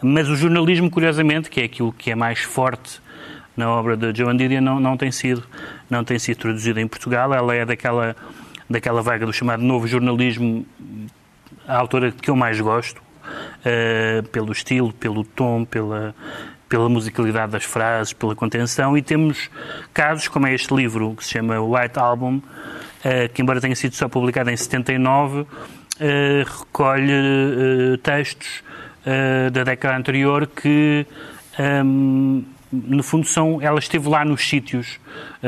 [0.03, 3.01] Mas o jornalismo, curiosamente, que é aquilo que é mais forte
[3.57, 5.45] na obra de Joan Didion, não, não, tem sido,
[5.89, 7.33] não tem sido traduzido em Portugal.
[7.33, 8.17] Ela é daquela,
[8.69, 10.67] daquela vaga do chamado novo jornalismo
[11.69, 16.13] a autora que eu mais gosto, uh, pelo estilo, pelo tom, pela,
[16.73, 19.51] pela musicalidade das frases, pela contenção, e temos
[19.93, 23.95] casos como é este livro, que se chama White Album, uh, que embora tenha sido
[23.95, 25.47] só publicado em 79, uh,
[26.61, 27.13] recolhe
[28.03, 28.65] textos
[29.53, 31.05] da década anterior que
[31.85, 35.01] um, no fundo, são, ela esteve lá nos sítios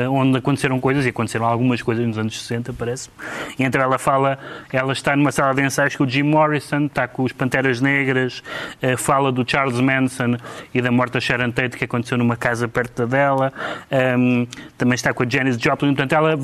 [0.09, 3.09] onde aconteceram coisas, e aconteceram algumas coisas nos anos 60, parece.
[3.57, 4.37] E então ela fala,
[4.71, 8.43] ela está numa sala de ensaios com o Jim Morrison, está com os Panteras Negras,
[8.83, 10.37] uh, fala do Charles Manson
[10.73, 13.53] e da morte da Sharon Tate, que aconteceu numa casa perto dela.
[13.89, 14.45] Ehm,
[14.77, 15.93] também está com a Janis Joplin.
[15.95, 16.37] Portanto, ela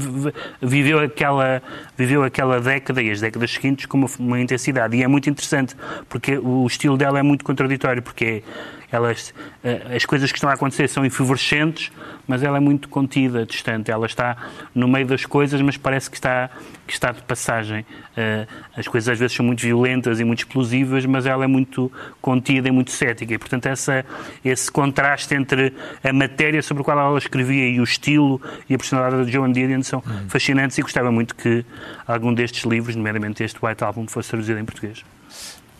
[0.62, 1.62] viveu aquela,
[1.98, 4.96] viveu aquela década e as décadas seguintes com uma, uma intensidade.
[4.96, 5.76] E é muito interessante,
[6.10, 8.44] porque o estilo dela é muito contraditório, porque
[8.92, 9.34] elas,
[9.64, 11.92] eh, as coisas que estão a acontecer são efervescentes,
[12.28, 13.92] mas ela é muito contida, distante.
[13.92, 14.38] Ela está
[14.74, 16.50] no meio das coisas, mas parece que está,
[16.88, 17.86] que está de passagem.
[18.16, 21.92] Eh, as coisas às vezes são muito violentas e muito explosivas, mas ela é muito
[22.22, 23.34] contida e muito cética.
[23.34, 24.06] E, portanto, essa,
[24.44, 28.78] esse contraste entre a matéria sobre a qual ela escrevia e o estilo e a
[28.78, 30.30] personalidade de Joan Didion são uhum.
[30.30, 31.66] fascinantes e gostava muito que
[32.08, 35.04] algum destes livros, nomeadamente este White Album, fosse traduzido em português.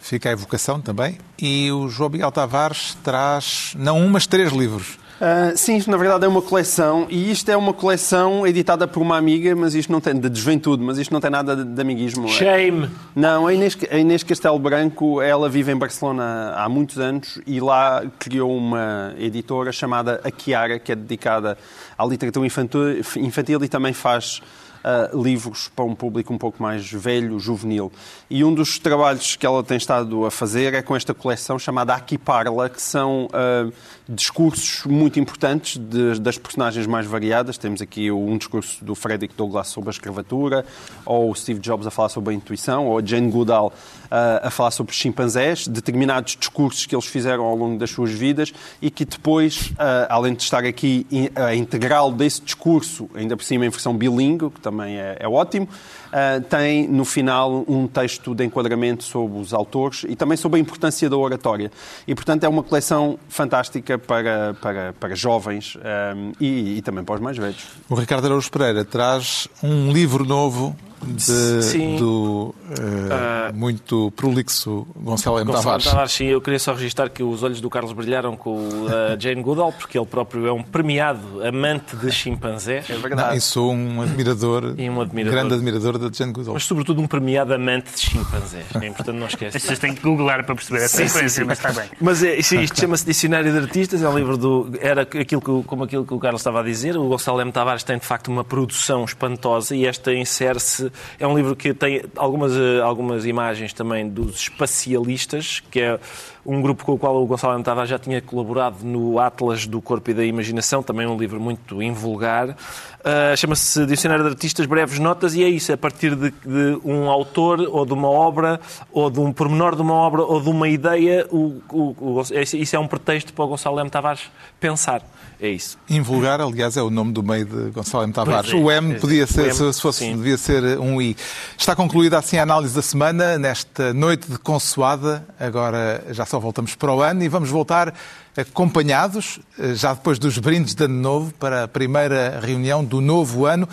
[0.02, 1.18] Fica a evocação também.
[1.40, 4.98] E o João Miguel Tavares traz, não um, mas três livros.
[5.22, 9.04] Uh, sim, isto na verdade é uma coleção e isto é uma coleção editada por
[9.04, 11.80] uma amiga, mas isto não tem de desventude, mas isto não tem nada de, de
[11.80, 12.28] amiguismo.
[12.28, 12.90] Shame!
[13.16, 17.60] Não, a Inês, a Inês Castelo Branco, ela vive em Barcelona há muitos anos e
[17.60, 21.56] lá criou uma editora chamada A Chiara, que é dedicada
[21.96, 24.42] à literatura infantil, infantil e também faz
[24.84, 27.92] uh, livros para um público um pouco mais velho, juvenil.
[28.30, 31.94] E um dos trabalhos que ela tem estado a fazer é com esta coleção chamada
[31.94, 33.72] Aqui Parla, que são uh,
[34.08, 37.58] discursos muito importantes de, das personagens mais variadas.
[37.58, 40.66] Temos aqui um discurso do Frederick Douglass sobre a escravatura,
[41.06, 44.50] ou o Steve Jobs a falar sobre a intuição, ou a Jane Goodall uh, a
[44.50, 48.90] falar sobre os chimpanzés, determinados discursos que eles fizeram ao longo das suas vidas e
[48.90, 53.70] que depois, uh, além de estar aqui a integral desse discurso, ainda por cima em
[53.70, 55.68] versão bilingue, que também é, é ótimo.
[56.12, 60.62] Uh, tem, no final, um texto de enquadramento sobre os autores e também sobre a
[60.62, 61.72] importância da oratória.
[62.06, 67.16] E, portanto, é uma coleção fantástica para, para, para jovens um, e, e também para
[67.16, 67.66] os mais velhos.
[67.90, 75.52] O Ricardo Araújo Pereira traz um livro novo de, do uh, muito prolixo Gonçalo M.
[75.52, 75.86] Tavares.
[75.86, 79.20] Tavares, sim, eu queria só registrar que os olhos do Carlos brilharam com o uh,
[79.20, 82.88] Jane Goodall, porque ele próprio é um premiado amante de chimpanzés.
[82.90, 83.38] É Não, verdade.
[83.38, 85.40] e sou um admirador, E um admirador.
[85.40, 86.54] grande admirador da Jane Goodall.
[86.54, 88.66] Mas, sobretudo, um premiado amante de chimpanzés.
[88.82, 89.60] É importante não esquecer.
[89.60, 91.90] Vocês têm que googlar para perceber essa Sim, sim, referência, mas está bem.
[92.00, 94.72] Mas é, isto, isto chama-se Dicionário de Artistas, é um livro do.
[94.80, 96.98] Era aquilo que, como aquilo que o Carlos estava a dizer.
[96.98, 97.52] O Gonçalo M.
[97.52, 100.92] Tavares tem de facto uma produção espantosa e esta insere-se.
[101.20, 106.00] É um livro que tem algumas, eh, algumas imagens também dos espacialistas, que é
[106.46, 107.62] um grupo com o qual o Gonçalo.
[107.64, 111.82] Tavares já tinha colaborado no Atlas do Corpo e da Imaginação, também um livro muito
[111.82, 112.56] invulgar.
[113.04, 117.10] Ah, Chama-se Dicionário de Artistas, breves notas, e é isso, a partir de, de um
[117.10, 118.60] autor ou de uma obra,
[118.92, 122.76] ou de um pormenor de uma obra, ou de uma ideia, o, o- o- isso
[122.76, 123.90] é um pretexto para o Gonçalo M.
[123.90, 124.30] Tavares
[124.60, 125.02] pensar.
[125.42, 125.76] É isso.
[125.90, 128.14] Invulgar, aliás, é o nome do meio de Gonçalo M.
[128.14, 128.54] Tavares.
[128.54, 130.16] É, o M é, podia ser, M, se se fosse, sim.
[130.16, 131.18] devia ser um I.
[131.58, 135.26] Está concluída assim a análise da semana, nesta noite de consoada.
[135.40, 137.92] Agora já só voltamos para o ano e vamos voltar
[138.38, 143.48] acompanhados, eh, já depois dos brindes de Ano Novo, para a primeira reunião do novo
[143.48, 143.68] ano,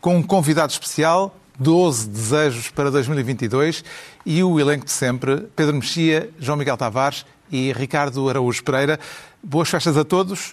[0.00, 3.84] com um convidado especial, 12 desejos para 2022
[4.26, 8.98] e o elenco de sempre, Pedro Mexia, João Miguel Tavares e Ricardo Araújo Pereira.
[9.40, 10.52] Boas festas a todos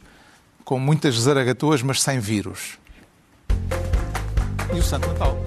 [0.63, 2.77] com muitas zaragatuas, mas sem vírus.
[4.73, 5.37] E o Santo Natal.